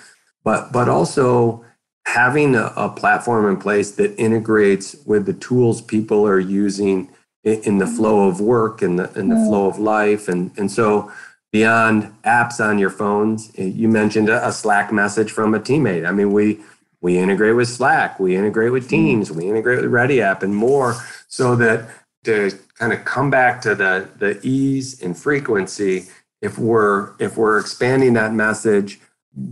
But 0.45 0.73
but 0.73 0.89
also 0.89 1.65
having 2.07 2.55
a, 2.55 2.73
a 2.77 2.91
platform 2.91 3.49
in 3.49 3.57
place 3.57 3.93
that 3.93 4.15
integrates 4.21 4.95
with 5.07 5.25
the 5.25 5.33
tools 5.33 5.81
people 5.81 6.27
are 6.27 6.39
using 6.39 7.09
in, 7.45 7.63
in 7.63 7.79
the 7.79 7.87
flow 7.87 8.29
of 8.29 8.41
work 8.43 8.83
and 8.83 8.99
the 8.99 9.11
in 9.19 9.31
the 9.31 9.37
mm. 9.37 9.47
flow 9.47 9.67
of 9.67 9.79
life. 9.79 10.29
And 10.29 10.51
and 10.59 10.71
so 10.71 11.11
beyond 11.51 12.13
apps 12.25 12.63
on 12.63 12.79
your 12.79 12.91
phones, 12.91 13.51
you 13.57 13.89
mentioned 13.89 14.29
a, 14.29 14.47
a 14.47 14.53
Slack 14.53 14.93
message 14.93 15.33
from 15.33 15.55
a 15.55 15.61
teammate. 15.61 16.07
I 16.07 16.13
mean, 16.13 16.31
we 16.31 16.61
we 17.05 17.19
integrate 17.19 17.55
with 17.55 17.69
Slack, 17.69 18.19
we 18.19 18.35
integrate 18.35 18.73
with 18.73 18.87
mm. 18.87 18.89
Teams, 18.89 19.31
we 19.31 19.47
integrate 19.47 19.83
with 19.83 19.91
Ready 19.91 20.23
App 20.23 20.43
and 20.43 20.57
more 20.57 20.97
so 21.29 21.55
that 21.57 21.91
to 22.25 22.51
kind 22.79 22.95
of 22.95 23.05
come 23.05 23.29
back 23.29 23.61
to 23.61 23.75
the 23.75 24.09
the 24.17 24.41
ease 24.43 25.03
and 25.03 25.17
frequency 25.17 26.07
if 26.41 26.59
we're 26.59 27.13
if 27.19 27.37
we're 27.37 27.59
expanding 27.59 28.15
that 28.15 28.33
message 28.33 29.01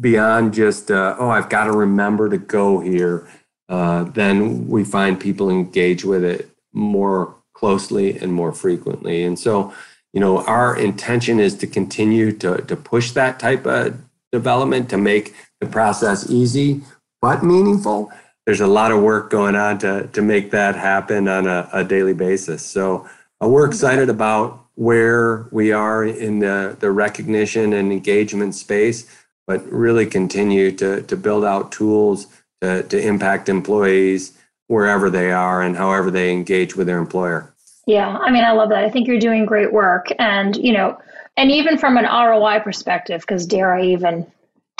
beyond 0.00 0.54
just 0.54 0.90
uh, 0.90 1.14
oh 1.18 1.28
i've 1.28 1.50
got 1.50 1.64
to 1.64 1.72
remember 1.72 2.30
to 2.30 2.38
go 2.38 2.80
here 2.80 3.28
uh, 3.68 4.04
then 4.04 4.66
we 4.68 4.82
find 4.82 5.20
people 5.20 5.50
engage 5.50 6.04
with 6.04 6.24
it 6.24 6.48
more 6.72 7.34
closely 7.52 8.16
and 8.16 8.32
more 8.32 8.52
frequently 8.52 9.22
and 9.22 9.38
so 9.38 9.74
you 10.14 10.20
know 10.20 10.42
our 10.46 10.74
intention 10.74 11.38
is 11.38 11.54
to 11.54 11.66
continue 11.66 12.32
to, 12.32 12.62
to 12.62 12.76
push 12.76 13.10
that 13.10 13.38
type 13.38 13.66
of 13.66 14.00
development 14.30 14.88
to 14.88 14.96
make 14.96 15.34
the 15.60 15.66
process 15.66 16.30
easy 16.30 16.80
but 17.22 17.42
meaningful 17.42 18.12
there's 18.44 18.60
a 18.60 18.66
lot 18.66 18.90
of 18.90 19.00
work 19.00 19.30
going 19.30 19.54
on 19.54 19.78
to 19.78 20.08
to 20.08 20.20
make 20.20 20.50
that 20.50 20.74
happen 20.74 21.28
on 21.28 21.46
a, 21.46 21.68
a 21.72 21.84
daily 21.84 22.14
basis. 22.14 22.64
So 22.64 23.08
uh, 23.42 23.48
we're 23.48 23.66
excited 23.66 24.08
about 24.10 24.66
where 24.74 25.46
we 25.50 25.72
are 25.72 26.04
in 26.04 26.38
the, 26.38 26.76
the 26.80 26.90
recognition 26.90 27.72
and 27.74 27.92
engagement 27.92 28.54
space, 28.54 29.06
but 29.46 29.64
really 29.70 30.06
continue 30.06 30.72
to 30.72 31.02
to 31.02 31.16
build 31.16 31.44
out 31.44 31.72
tools 31.72 32.26
to, 32.60 32.82
to 32.84 33.00
impact 33.00 33.48
employees 33.48 34.32
wherever 34.66 35.10
they 35.10 35.30
are 35.30 35.62
and 35.62 35.76
however 35.76 36.10
they 36.10 36.32
engage 36.32 36.76
with 36.76 36.86
their 36.86 36.98
employer. 36.98 37.52
Yeah, 37.86 38.16
I 38.16 38.30
mean, 38.30 38.44
I 38.44 38.52
love 38.52 38.68
that. 38.68 38.84
I 38.84 38.90
think 38.90 39.08
you're 39.08 39.18
doing 39.18 39.44
great 39.44 39.72
work, 39.72 40.08
and 40.18 40.56
you 40.56 40.72
know, 40.72 40.98
and 41.36 41.50
even 41.50 41.78
from 41.78 41.96
an 41.96 42.04
ROI 42.04 42.60
perspective, 42.60 43.20
because 43.20 43.46
dare 43.46 43.74
I 43.74 43.84
even 43.84 44.26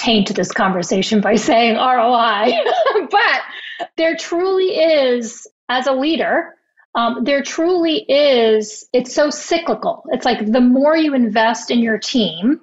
taint 0.03 0.35
this 0.35 0.53
conversation 0.53 1.21
by 1.21 1.37
saying 1.37 1.77
ROI, 1.77 2.53
but 3.11 3.41
there 3.97 4.17
truly 4.17 4.77
is, 4.77 5.47
as 5.69 5.87
a 5.87 5.93
leader, 5.93 6.57
um, 6.95 7.25
there 7.25 7.43
truly 7.43 8.05
is, 8.09 8.89
it's 8.93 9.15
so 9.15 9.31
cyclical. 9.31 10.05
It's 10.11 10.25
like 10.25 10.51
the 10.51 10.61
more 10.61 10.97
you 10.97 11.15
invest 11.15 11.71
in 11.71 11.79
your 11.81 11.99
team 11.99 12.61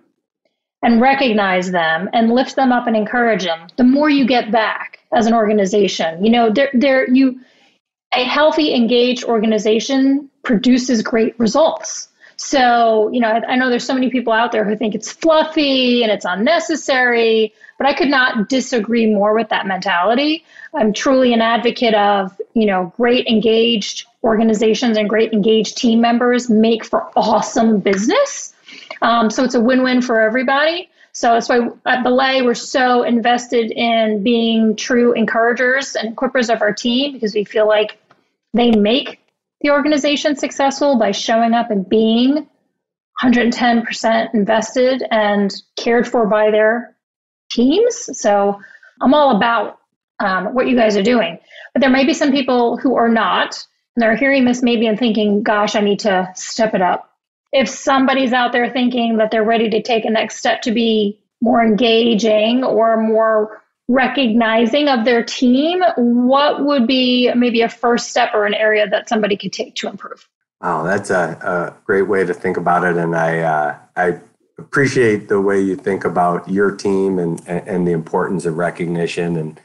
and 0.84 1.02
recognize 1.02 1.72
them 1.72 2.10
and 2.14 2.32
lift 2.32 2.56
them 2.56 2.72
up 2.72 2.88
and 2.88 2.96
encourage 2.96 3.44
them, 3.44 3.68
the 3.78 3.84
more 3.84 4.10
you 4.10 4.26
get 4.28 4.52
back 4.52 5.00
as 5.14 5.26
an 5.26 5.34
organization. 5.34 6.24
You 6.24 6.32
know, 6.32 6.52
there, 6.52 6.70
there, 6.74 7.10
you, 7.10 7.40
a 8.14 8.24
healthy, 8.24 8.76
engaged 8.76 9.24
organization 9.24 10.30
produces 10.44 11.02
great 11.02 11.38
results. 11.40 12.09
So, 12.40 13.10
you 13.12 13.20
know, 13.20 13.28
I, 13.28 13.58
know 13.58 13.70
there's 13.70 13.86
so 13.86 13.94
many 13.94 14.10
people 14.10 14.32
out 14.32 14.54
there 14.54 14.64
who 14.64 14.74
think 14.74 14.96
it's 14.96 15.12
fluffy 15.12 16.04
and 16.04 16.12
it's 16.12 16.24
unnecessary, 16.24 17.54
but 17.78 17.86
I 17.86 17.94
could 17.94 18.08
not 18.08 18.48
disagree 18.48 19.06
more 19.08 19.34
with 19.34 19.50
that 19.50 19.68
mentality. 19.68 20.46
I'm 20.74 20.94
truly 20.94 21.34
an 21.34 21.42
advocate 21.42 21.94
of, 21.96 22.40
you 22.54 22.66
know, 22.66 22.94
great 22.96 23.28
engaged 23.28 24.06
organizations 24.24 24.98
and 24.98 25.10
great 25.10 25.34
engaged 25.34 25.78
team 25.78 26.00
members 26.00 26.50
make 26.50 26.86
for 26.86 27.12
awesome 27.18 27.82
business. 27.82 28.54
Um, 29.02 29.30
so 29.30 29.44
it's 29.44 29.56
a 29.56 29.62
win 29.62 29.84
win 29.84 30.02
for 30.02 30.22
everybody. 30.22 30.90
So 31.12 31.34
that's 31.34 31.50
why 31.50 31.68
at 31.86 32.04
Belay, 32.04 32.42
we're 32.42 32.54
so 32.54 33.04
invested 33.04 33.72
in 33.72 34.24
being 34.24 34.78
true 34.78 35.12
encouragers 35.12 35.98
and 35.98 36.16
equippers 36.16 36.54
of 36.54 36.62
our 36.62 36.72
team 36.72 37.12
because 37.12 37.36
we 37.36 37.44
feel 37.44 37.68
like 37.68 37.98
they 38.54 38.72
make 38.72 39.20
the 39.62 39.72
organization 39.72 40.36
successful 40.36 40.98
by 40.98 41.12
showing 41.12 41.54
up 41.54 41.72
and 41.72 41.88
being 41.88 42.48
110% 43.22 44.34
invested 44.34 45.04
and 45.12 45.54
cared 45.76 46.08
for 46.08 46.26
by 46.26 46.52
their 46.52 46.96
teams. 47.52 48.10
So 48.18 48.60
I'm 49.02 49.14
all 49.14 49.36
about 49.36 49.80
um, 50.20 50.54
what 50.54 50.68
you 50.68 50.76
guys 50.76 50.96
are 50.96 51.04
doing. 51.04 51.40
But 51.74 51.82
there 51.82 51.90
may 51.90 52.06
be 52.06 52.14
some 52.14 52.32
people 52.32 52.78
who 52.78 52.96
are 52.96 53.10
not, 53.10 53.66
and 53.96 54.04
they're 54.04 54.16
hearing 54.16 54.46
this 54.46 54.62
maybe 54.62 54.88
and 54.88 54.98
thinking, 54.98 55.44
gosh, 55.44 55.76
I 55.76 55.82
need 55.82 56.00
to 56.00 56.30
step 56.36 56.74
it 56.74 56.82
up. 56.82 57.10
If 57.52 57.68
somebody's 57.68 58.32
out 58.32 58.52
there 58.52 58.70
thinking 58.70 59.18
that 59.18 59.32
they're 59.32 59.44
ready 59.44 59.70
to 59.70 59.82
take 59.82 60.06
a 60.06 60.10
next 60.10 60.38
step 60.38 60.62
to 60.64 60.72
be 60.72 61.20
more 61.42 61.64
engaging 61.64 62.64
or 62.64 62.98
more 62.98 63.62
recognizing 63.90 64.88
of 64.88 65.04
their 65.04 65.24
team, 65.24 65.82
what 65.98 66.64
would 66.64 66.88
be 66.88 67.34
maybe 67.34 67.62
a 67.62 67.68
first 67.68 68.10
step 68.10 68.30
or 68.34 68.46
an 68.46 68.54
area 68.54 68.88
that 68.88 69.10
somebody 69.10 69.36
could 69.36 69.52
take 69.52 69.76
to 69.76 69.90
improve? 69.90 70.30
Wow, 70.62 70.84
that's 70.84 71.10
a, 71.10 71.38
a 71.42 71.84
great 71.86 72.04
way 72.04 72.24
to 72.24 72.34
think 72.34 72.56
about 72.56 72.84
it, 72.84 72.96
and 72.96 73.16
I 73.16 73.40
uh, 73.40 73.78
I 73.96 74.20
appreciate 74.58 75.28
the 75.28 75.42
way 75.42 75.60
you 75.60 75.76
think 75.76 76.06
about 76.06 76.50
your 76.50 76.72
team 76.76 77.18
and 77.18 77.42
and 77.48 77.88
the 77.88 77.92
importance 77.92 78.46
of 78.46 78.58
recognition. 78.58 79.36
And 79.38 79.60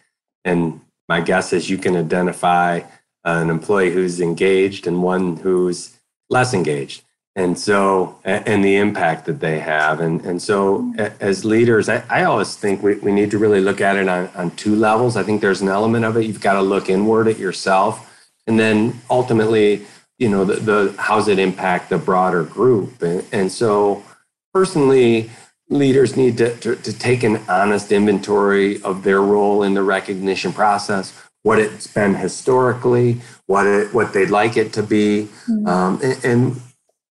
and 0.44 0.80
my 1.08 1.20
guess 1.20 1.52
is 1.52 1.68
you 1.68 1.78
can 1.78 1.96
identify 1.96 2.80
an 3.24 3.50
employee 3.50 3.90
who's 3.90 4.20
engaged 4.20 4.86
and 4.86 5.02
one 5.02 5.36
who's 5.36 5.98
less 6.30 6.54
engaged 6.54 7.03
and 7.36 7.58
so 7.58 8.18
and 8.24 8.64
the 8.64 8.76
impact 8.76 9.26
that 9.26 9.40
they 9.40 9.58
have. 9.58 10.00
And 10.00 10.24
and 10.24 10.40
so 10.40 10.92
as 11.20 11.44
leaders 11.44 11.88
i, 11.88 12.02
I 12.08 12.24
always 12.24 12.54
think 12.56 12.82
we, 12.82 12.94
we 12.96 13.12
need 13.12 13.30
to 13.32 13.38
really 13.38 13.60
look 13.60 13.80
at 13.80 13.96
it 13.96 14.08
on, 14.08 14.28
on 14.34 14.50
two 14.52 14.76
levels. 14.76 15.16
I 15.16 15.22
think 15.22 15.40
there's 15.40 15.60
an 15.60 15.68
element 15.68 16.04
of 16.04 16.16
it. 16.16 16.26
You've 16.26 16.40
got 16.40 16.54
to 16.54 16.62
look 16.62 16.88
inward 16.88 17.28
at 17.28 17.38
yourself. 17.38 18.10
And 18.46 18.58
then 18.58 19.00
ultimately 19.10 19.86
you 20.18 20.28
know 20.28 20.44
the, 20.44 20.54
the 20.54 20.94
how's 20.98 21.28
it 21.28 21.38
impact 21.38 21.90
the 21.90 21.98
broader 21.98 22.44
group? 22.44 23.02
And, 23.02 23.24
and 23.32 23.50
so 23.50 24.04
personally 24.52 25.30
leaders 25.70 26.16
need 26.16 26.38
to, 26.38 26.54
to, 26.58 26.76
to 26.76 26.92
take 26.92 27.22
an 27.24 27.38
honest 27.48 27.90
inventory 27.90 28.80
of 28.82 29.02
their 29.02 29.22
role 29.22 29.62
in 29.62 29.74
the 29.74 29.82
recognition 29.82 30.52
process 30.52 31.18
what 31.42 31.58
it's 31.58 31.86
been 31.86 32.14
historically 32.14 33.20
what 33.46 33.66
it 33.66 33.92
what 33.92 34.12
they'd 34.12 34.30
like 34.30 34.56
it 34.56 34.72
to 34.74 34.82
be. 34.82 35.28
Mm-hmm. 35.48 35.66
um, 35.66 36.00
and, 36.02 36.24
and 36.24 36.62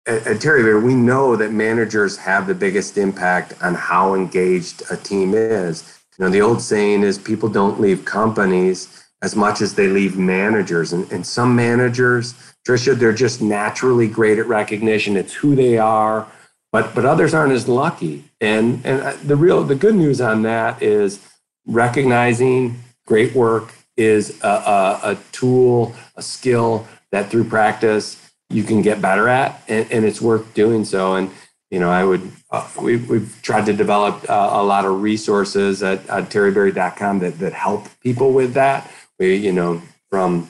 at, 0.05 0.27
at 0.27 0.37
Terryberry, 0.37 0.81
we 0.81 0.93
know 0.93 1.35
that 1.35 1.51
managers 1.51 2.17
have 2.17 2.47
the 2.47 2.55
biggest 2.55 2.97
impact 2.97 3.53
on 3.61 3.73
how 3.73 4.13
engaged 4.13 4.83
a 4.91 4.97
team 4.97 5.33
is. 5.33 5.99
You 6.17 6.25
know, 6.25 6.31
the 6.31 6.41
old 6.41 6.61
saying 6.61 7.03
is 7.03 7.17
people 7.17 7.49
don't 7.49 7.79
leave 7.79 8.05
companies 8.05 9.03
as 9.21 9.35
much 9.35 9.61
as 9.61 9.73
they 9.75 9.87
leave 9.87 10.17
managers. 10.17 10.93
And, 10.93 11.11
and 11.11 11.25
some 11.25 11.55
managers, 11.55 12.33
Tricia, 12.67 12.97
they're 12.97 13.13
just 13.13 13.41
naturally 13.41 14.07
great 14.07 14.39
at 14.39 14.47
recognition. 14.47 15.17
It's 15.17 15.33
who 15.33 15.55
they 15.55 15.77
are, 15.77 16.27
but 16.71 16.93
but 16.93 17.05
others 17.05 17.33
aren't 17.33 17.53
as 17.53 17.67
lucky. 17.67 18.25
And 18.39 18.85
and 18.85 19.01
uh, 19.01 19.15
the 19.23 19.35
real 19.35 19.63
the 19.63 19.75
good 19.75 19.95
news 19.95 20.21
on 20.21 20.43
that 20.43 20.81
is 20.81 21.19
recognizing 21.65 22.79
great 23.07 23.33
work 23.33 23.73
is 23.97 24.41
a, 24.43 24.47
a, 24.47 24.99
a 25.11 25.17
tool, 25.31 25.95
a 26.15 26.21
skill 26.21 26.87
that 27.11 27.29
through 27.29 27.45
practice 27.45 28.24
you 28.49 28.63
can 28.63 28.81
get 28.81 29.01
better 29.01 29.27
at, 29.27 29.62
and, 29.67 29.91
and 29.91 30.05
it's 30.05 30.21
worth 30.21 30.53
doing 30.53 30.86
so. 30.86 31.15
And 31.15 31.31
you 31.71 31.79
know, 31.79 31.89
I 31.89 32.03
would 32.03 32.31
uh, 32.51 32.67
we, 32.81 32.97
we've 32.97 33.39
tried 33.41 33.65
to 33.65 33.73
develop 33.73 34.29
uh, 34.29 34.49
a 34.51 34.63
lot 34.63 34.86
of 34.86 35.01
resources 35.01 35.81
at, 35.84 36.08
at 36.10 36.29
terryberry.com 36.29 37.19
that 37.19 37.39
that 37.39 37.53
help 37.53 37.88
people 38.01 38.31
with 38.34 38.53
that. 38.53 38.89
We 39.19 39.36
you 39.36 39.51
know 39.51 39.81
from 40.10 40.49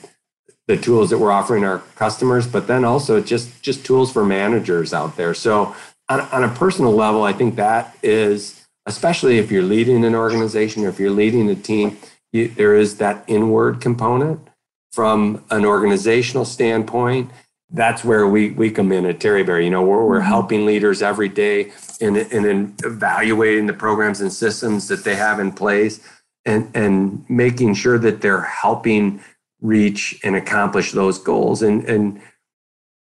the 0.67 0.77
tools 0.77 1.11
that 1.11 1.19
we're 1.19 1.31
offering 1.31 1.63
our 1.63 1.79
customers, 1.95 2.47
but 2.47 2.67
then 2.67 2.83
also 2.85 3.21
just 3.21 3.61
just 3.61 3.85
tools 3.85 4.11
for 4.11 4.25
managers 4.25 4.93
out 4.93 5.15
there. 5.15 5.33
So 5.33 5.75
on, 6.09 6.21
on 6.21 6.43
a 6.43 6.49
personal 6.49 6.91
level, 6.91 7.23
I 7.23 7.33
think 7.33 7.55
that 7.55 7.95
is 8.03 8.65
especially 8.85 9.37
if 9.37 9.51
you're 9.51 9.63
leading 9.63 10.05
an 10.05 10.15
organization 10.15 10.83
or 10.83 10.89
if 10.89 10.99
you're 10.99 11.09
leading 11.09 11.49
a 11.49 11.55
team, 11.55 11.97
you, 12.31 12.47
there 12.49 12.75
is 12.75 12.97
that 12.97 13.23
inward 13.27 13.81
component 13.81 14.39
from 14.91 15.43
an 15.49 15.65
organizational 15.65 16.45
standpoint 16.45 17.29
that's 17.75 18.05
where 18.05 18.25
we 18.27 18.51
we 18.51 18.71
come 18.71 18.91
in 18.91 19.05
at 19.05 19.19
Terryberry. 19.19 19.65
You 19.65 19.69
know, 19.69 19.83
we're, 19.83 20.05
we're 20.05 20.19
mm-hmm. 20.19 20.27
helping 20.27 20.65
leaders 20.65 21.01
every 21.01 21.29
day 21.29 21.71
in, 21.99 22.15
in, 22.15 22.45
in 22.45 22.75
evaluating 22.83 23.67
the 23.67 23.73
programs 23.73 24.21
and 24.21 24.31
systems 24.31 24.87
that 24.87 25.03
they 25.03 25.15
have 25.15 25.39
in 25.39 25.51
place 25.51 25.99
and 26.45 26.71
and 26.73 27.29
making 27.29 27.73
sure 27.73 27.99
that 27.99 28.21
they're 28.21 28.41
helping 28.41 29.21
reach 29.61 30.19
and 30.23 30.35
accomplish 30.35 30.93
those 30.93 31.19
goals. 31.19 31.61
And 31.61 31.83
and 31.83 32.21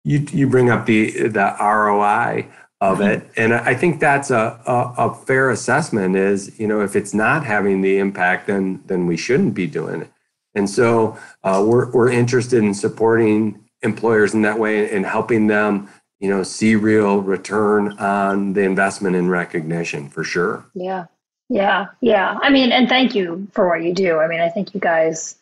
you 0.04 0.26
you 0.32 0.48
bring 0.48 0.70
up 0.70 0.86
the 0.86 1.28
the 1.28 1.54
ROI 1.60 2.46
of 2.80 2.98
mm-hmm. 2.98 3.02
it, 3.02 3.30
and 3.36 3.54
I 3.54 3.74
think 3.74 4.00
that's 4.00 4.30
a, 4.30 4.60
a, 4.66 4.94
a 5.08 5.14
fair 5.14 5.50
assessment. 5.50 6.16
Is 6.16 6.58
you 6.58 6.66
know 6.66 6.80
if 6.80 6.96
it's 6.96 7.12
not 7.12 7.44
having 7.44 7.82
the 7.82 7.98
impact, 7.98 8.46
then 8.46 8.82
then 8.86 9.06
we 9.06 9.18
shouldn't 9.18 9.54
be 9.54 9.66
doing 9.66 10.02
it. 10.02 10.10
And 10.54 10.68
so 10.68 11.18
uh, 11.44 11.62
we're 11.66 11.90
we're 11.92 12.10
interested 12.10 12.62
in 12.62 12.74
supporting 12.74 13.62
employers 13.82 14.34
in 14.34 14.42
that 14.42 14.58
way 14.58 14.90
and 14.90 15.04
helping 15.04 15.46
them 15.46 15.88
you 16.20 16.28
know 16.28 16.42
see 16.42 16.76
real 16.76 17.20
return 17.20 17.98
on 17.98 18.52
the 18.52 18.62
investment 18.62 19.16
in 19.16 19.28
recognition 19.28 20.08
for 20.08 20.22
sure. 20.24 20.64
Yeah. 20.74 21.06
Yeah. 21.48 21.86
Yeah. 22.00 22.38
I 22.40 22.50
mean 22.50 22.72
and 22.72 22.88
thank 22.88 23.14
you 23.14 23.48
for 23.52 23.68
what 23.68 23.82
you 23.82 23.92
do. 23.92 24.18
I 24.18 24.28
mean 24.28 24.40
i 24.40 24.48
think 24.48 24.72
you 24.72 24.80
guys 24.80 25.36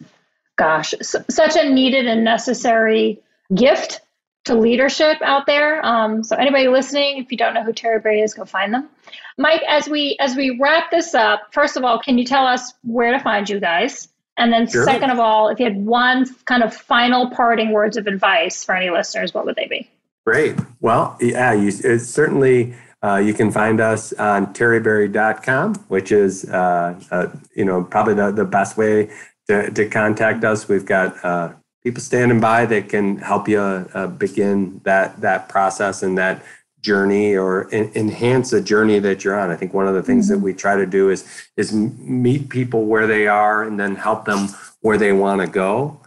gosh 0.56 0.94
such 1.02 1.56
a 1.56 1.70
needed 1.70 2.06
and 2.06 2.24
necessary 2.24 3.20
gift 3.54 4.00
to 4.44 4.54
leadership 4.54 5.18
out 5.22 5.46
there. 5.46 5.84
Um, 5.84 6.24
so 6.24 6.34
anybody 6.36 6.68
listening 6.68 7.18
if 7.18 7.30
you 7.30 7.36
don't 7.36 7.54
know 7.54 7.62
who 7.62 7.72
terryberry 7.72 8.24
is 8.24 8.32
go 8.32 8.44
find 8.44 8.72
them. 8.72 8.88
Mike 9.36 9.62
as 9.68 9.88
we 9.88 10.16
as 10.18 10.34
we 10.34 10.58
wrap 10.60 10.90
this 10.90 11.14
up 11.14 11.52
first 11.52 11.76
of 11.76 11.84
all 11.84 11.98
can 11.98 12.16
you 12.16 12.24
tell 12.24 12.46
us 12.46 12.72
where 12.82 13.12
to 13.12 13.20
find 13.20 13.48
you 13.48 13.60
guys 13.60 14.08
and 14.40 14.52
then, 14.52 14.66
sure. 14.66 14.84
second 14.84 15.10
of 15.10 15.18
all, 15.18 15.48
if 15.48 15.58
you 15.58 15.64
had 15.66 15.76
one 15.76 16.26
kind 16.46 16.62
of 16.62 16.74
final 16.74 17.30
parting 17.30 17.70
words 17.70 17.96
of 17.96 18.06
advice 18.06 18.64
for 18.64 18.74
any 18.74 18.90
listeners, 18.90 19.34
what 19.34 19.44
would 19.44 19.56
they 19.56 19.66
be? 19.66 19.88
Great. 20.26 20.56
Well, 20.80 21.16
yeah, 21.20 21.52
you, 21.52 21.70
certainly 21.70 22.74
uh, 23.02 23.16
you 23.16 23.34
can 23.34 23.50
find 23.50 23.80
us 23.80 24.12
on 24.14 24.52
terryberry.com, 24.52 25.74
which 25.88 26.12
is 26.12 26.44
uh, 26.46 27.00
uh, 27.10 27.28
you 27.54 27.64
know 27.64 27.84
probably 27.84 28.14
the, 28.14 28.30
the 28.30 28.44
best 28.44 28.76
way 28.76 29.10
to, 29.48 29.70
to 29.70 29.88
contact 29.88 30.44
us. 30.44 30.68
We've 30.68 30.84
got 30.84 31.24
uh, 31.24 31.52
people 31.82 32.02
standing 32.02 32.40
by 32.40 32.66
that 32.66 32.88
can 32.88 33.18
help 33.18 33.48
you 33.48 33.60
uh, 33.60 34.06
begin 34.06 34.80
that 34.84 35.20
that 35.20 35.48
process 35.48 36.02
and 36.02 36.18
that 36.18 36.42
journey 36.82 37.36
or 37.36 37.72
en- 37.72 37.90
enhance 37.94 38.52
a 38.52 38.60
journey 38.60 38.98
that 38.98 39.24
you're 39.24 39.38
on. 39.38 39.50
I 39.50 39.56
think 39.56 39.74
one 39.74 39.86
of 39.86 39.94
the 39.94 40.02
things 40.02 40.26
mm-hmm. 40.26 40.40
that 40.40 40.44
we 40.44 40.54
try 40.54 40.76
to 40.76 40.86
do 40.86 41.10
is 41.10 41.26
is 41.56 41.72
meet 41.72 42.48
people 42.48 42.86
where 42.86 43.06
they 43.06 43.26
are 43.26 43.62
and 43.62 43.78
then 43.78 43.96
help 43.96 44.24
them 44.24 44.48
where 44.80 44.98
they 44.98 45.12
want 45.12 45.40
to 45.40 45.46
go. 45.46 46.00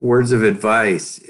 Words 0.00 0.32
of 0.32 0.42
advice: 0.42 1.20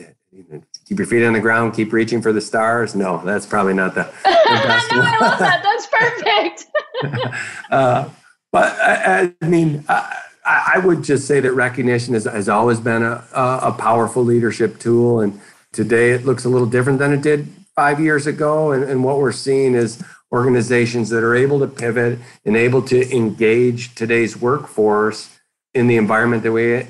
keep 0.86 0.98
your 0.98 1.06
feet 1.06 1.24
on 1.24 1.32
the 1.32 1.40
ground, 1.40 1.74
keep 1.74 1.92
reaching 1.92 2.22
for 2.22 2.32
the 2.32 2.40
stars. 2.40 2.94
No, 2.94 3.22
that's 3.24 3.46
probably 3.46 3.74
not 3.74 3.94
the, 3.94 4.02
the 4.24 4.60
best 4.64 4.92
no. 4.92 5.00
I 5.02 5.18
love 5.20 5.38
that. 5.38 5.62
That's 5.62 5.86
perfect. 5.86 7.36
uh, 7.70 8.08
but 8.52 8.76
I, 8.80 9.32
I 9.40 9.48
mean. 9.48 9.84
I, 9.88 10.16
I 10.42 10.78
would 10.78 11.04
just 11.04 11.28
say 11.28 11.38
that 11.38 11.52
recognition 11.52 12.14
has, 12.14 12.24
has 12.24 12.48
always 12.48 12.80
been 12.80 13.02
a, 13.02 13.22
a 13.34 13.72
powerful 13.78 14.24
leadership 14.24 14.80
tool. 14.80 15.20
And 15.20 15.38
today 15.70 16.10
it 16.10 16.24
looks 16.24 16.44
a 16.44 16.48
little 16.48 16.66
different 16.66 16.98
than 16.98 17.12
it 17.12 17.20
did 17.20 17.46
five 17.80 17.98
years 17.98 18.26
ago. 18.26 18.72
And, 18.72 18.84
and 18.84 19.02
what 19.02 19.16
we're 19.16 19.32
seeing 19.32 19.74
is 19.74 20.04
organizations 20.30 21.08
that 21.08 21.22
are 21.24 21.34
able 21.34 21.58
to 21.60 21.66
pivot 21.66 22.18
and 22.44 22.54
able 22.54 22.82
to 22.82 22.98
engage 23.10 23.94
today's 23.94 24.36
workforce 24.36 25.20
in 25.72 25.86
the 25.86 25.96
environment 25.96 26.42
that 26.42 26.52
we 26.52 26.86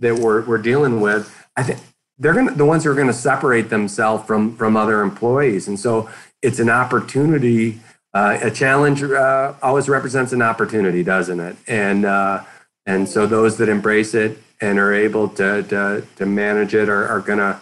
that 0.00 0.18
we're, 0.18 0.42
we're 0.42 0.58
dealing 0.58 1.00
with. 1.00 1.24
I 1.56 1.62
think 1.62 1.78
they're 2.18 2.34
going 2.34 2.48
to 2.48 2.54
the 2.54 2.64
ones 2.64 2.82
who 2.82 2.90
are 2.90 2.94
going 3.02 3.06
to 3.06 3.12
separate 3.30 3.70
themselves 3.70 4.26
from 4.26 4.56
from 4.56 4.76
other 4.76 5.00
employees. 5.02 5.68
And 5.68 5.78
so 5.78 6.10
it's 6.42 6.58
an 6.58 6.70
opportunity. 6.70 7.78
Uh, 8.12 8.38
a 8.42 8.50
challenge 8.50 9.00
uh, 9.04 9.54
always 9.62 9.88
represents 9.88 10.32
an 10.32 10.42
opportunity, 10.42 11.04
doesn't 11.04 11.38
it? 11.38 11.56
And 11.68 12.04
uh, 12.04 12.42
and 12.84 13.08
so 13.08 13.28
those 13.28 13.58
that 13.58 13.68
embrace 13.68 14.12
it 14.12 14.38
and 14.60 14.80
are 14.80 14.92
able 14.92 15.28
to 15.40 15.62
to, 15.62 16.04
to 16.16 16.26
manage 16.26 16.74
it 16.74 16.88
are, 16.88 17.06
are 17.06 17.20
going 17.20 17.38
to 17.38 17.60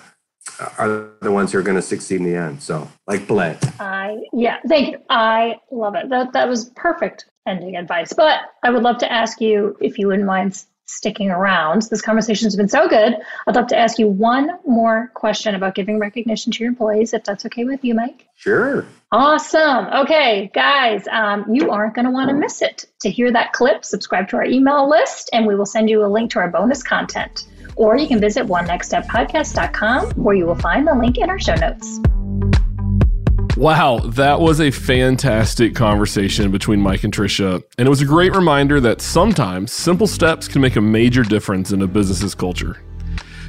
are 0.79 1.11
the 1.21 1.31
ones 1.31 1.53
who 1.53 1.59
are 1.59 1.63
going 1.63 1.77
to 1.77 1.83
succeed 1.83 2.21
in 2.21 2.25
the 2.25 2.37
end. 2.37 2.63
So, 2.63 2.89
like 3.07 3.27
Bled. 3.27 3.59
I 3.79 4.19
yeah, 4.33 4.59
thank 4.69 4.93
you. 4.93 4.99
I 5.09 5.57
love 5.71 5.95
it. 5.95 6.09
That 6.09 6.33
that 6.33 6.49
was 6.49 6.71
perfect 6.71 7.27
ending 7.47 7.77
advice. 7.77 8.13
But 8.13 8.41
I 8.63 8.71
would 8.71 8.83
love 8.83 8.99
to 8.99 9.13
ask 9.13 9.41
you 9.41 9.77
if 9.81 9.99
you 9.99 10.09
wouldn't 10.09 10.27
mind 10.27 10.65
sticking 10.87 11.31
around. 11.31 11.83
This 11.83 12.03
conversation 12.03 12.47
has 12.47 12.57
been 12.57 12.69
so 12.69 12.89
good. 12.89 13.17
I'd 13.47 13.55
love 13.55 13.69
to 13.69 13.79
ask 13.79 13.99
you 13.99 14.09
one 14.09 14.59
more 14.67 15.13
question 15.15 15.55
about 15.55 15.77
giving 15.77 16.01
recognition 16.01 16.51
to 16.53 16.59
your 16.59 16.69
employees, 16.69 17.15
if 17.15 17.23
that's 17.23 17.47
okay 17.47 17.65
with 17.65 17.85
you, 17.85 17.95
Mike. 17.95 18.27
Sure. 18.35 18.85
Awesome. 19.13 19.87
Okay, 19.87 20.51
guys, 20.53 21.07
um, 21.13 21.45
you 21.53 21.71
aren't 21.71 21.95
going 21.95 22.07
to 22.07 22.11
want 22.11 22.29
to 22.31 22.35
miss 22.35 22.61
it. 22.61 22.87
To 23.03 23.11
hear 23.11 23.31
that 23.33 23.53
clip, 23.53 23.85
subscribe 23.85 24.29
to 24.31 24.37
our 24.37 24.45
email 24.45 24.91
list, 24.91 25.31
and 25.33 25.47
we 25.47 25.55
will 25.55 25.67
send 25.67 25.89
you 25.89 26.05
a 26.05 26.09
link 26.09 26.33
to 26.33 26.41
our 26.41 26.49
bonus 26.49 26.83
content 26.83 27.45
or 27.77 27.97
you 27.97 28.09
can 28.09 28.21
visit 28.21 28.47
onenextsteppodcast.com 28.47 30.11
where 30.13 30.35
you 30.35 30.47
will 30.47 30.55
find 30.57 30.87
the 30.87 30.95
link 30.95 31.19
in 31.19 31.31
our 31.31 31.39
show 31.39 31.55
notes. 31.55 32.01
Wow, 33.57 33.99
that 33.99 34.41
was 34.41 34.61
a 34.61 34.71
fantastic 34.71 35.75
conversation 35.75 36.51
between 36.51 36.81
Mike 36.81 37.05
and 37.05 37.13
Tricia. 37.13 37.63
And 37.77 37.87
it 37.87 37.91
was 37.91 38.01
a 38.01 38.07
great 38.07 38.35
reminder 38.35 38.81
that 38.81 39.03
sometimes 39.03 39.71
simple 39.71 40.07
steps 40.07 40.49
can 40.49 40.63
make 40.63 40.77
a 40.77 40.81
major 40.81 41.23
difference 41.23 41.71
in 41.73 41.83
a 41.83 41.87
business's 41.87 42.35
culture. 42.35 42.81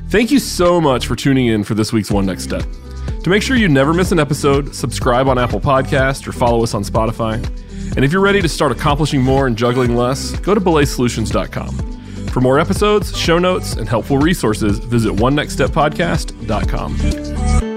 Thank 0.09 0.29
you 0.29 0.39
so 0.39 0.81
much 0.81 1.07
for 1.07 1.15
tuning 1.15 1.47
in 1.47 1.63
for 1.63 1.75
this 1.75 1.93
week's 1.93 2.11
One 2.11 2.25
Next 2.25 2.43
Step. 2.43 2.63
To 3.23 3.29
make 3.29 3.41
sure 3.41 3.55
you 3.55 3.69
never 3.69 3.93
miss 3.93 4.11
an 4.11 4.19
episode, 4.19 4.75
subscribe 4.75 5.29
on 5.29 5.37
Apple 5.39 5.61
Podcast 5.61 6.27
or 6.27 6.33
follow 6.33 6.61
us 6.61 6.73
on 6.73 6.83
Spotify. 6.83 7.35
And 7.95 8.03
if 8.03 8.11
you're 8.11 8.21
ready 8.21 8.41
to 8.41 8.49
start 8.49 8.73
accomplishing 8.73 9.21
more 9.21 9.47
and 9.47 9.57
juggling 9.57 9.95
less, 9.95 10.31
go 10.39 10.53
to 10.53 10.59
belaysolutions.com. 10.59 12.00
For 12.31 12.41
more 12.41 12.59
episodes, 12.59 13.17
show 13.17 13.39
notes, 13.39 13.75
and 13.75 13.89
helpful 13.89 14.17
resources, 14.17 14.79
visit 14.79 15.13
onenextsteppodcast.com. 15.13 17.70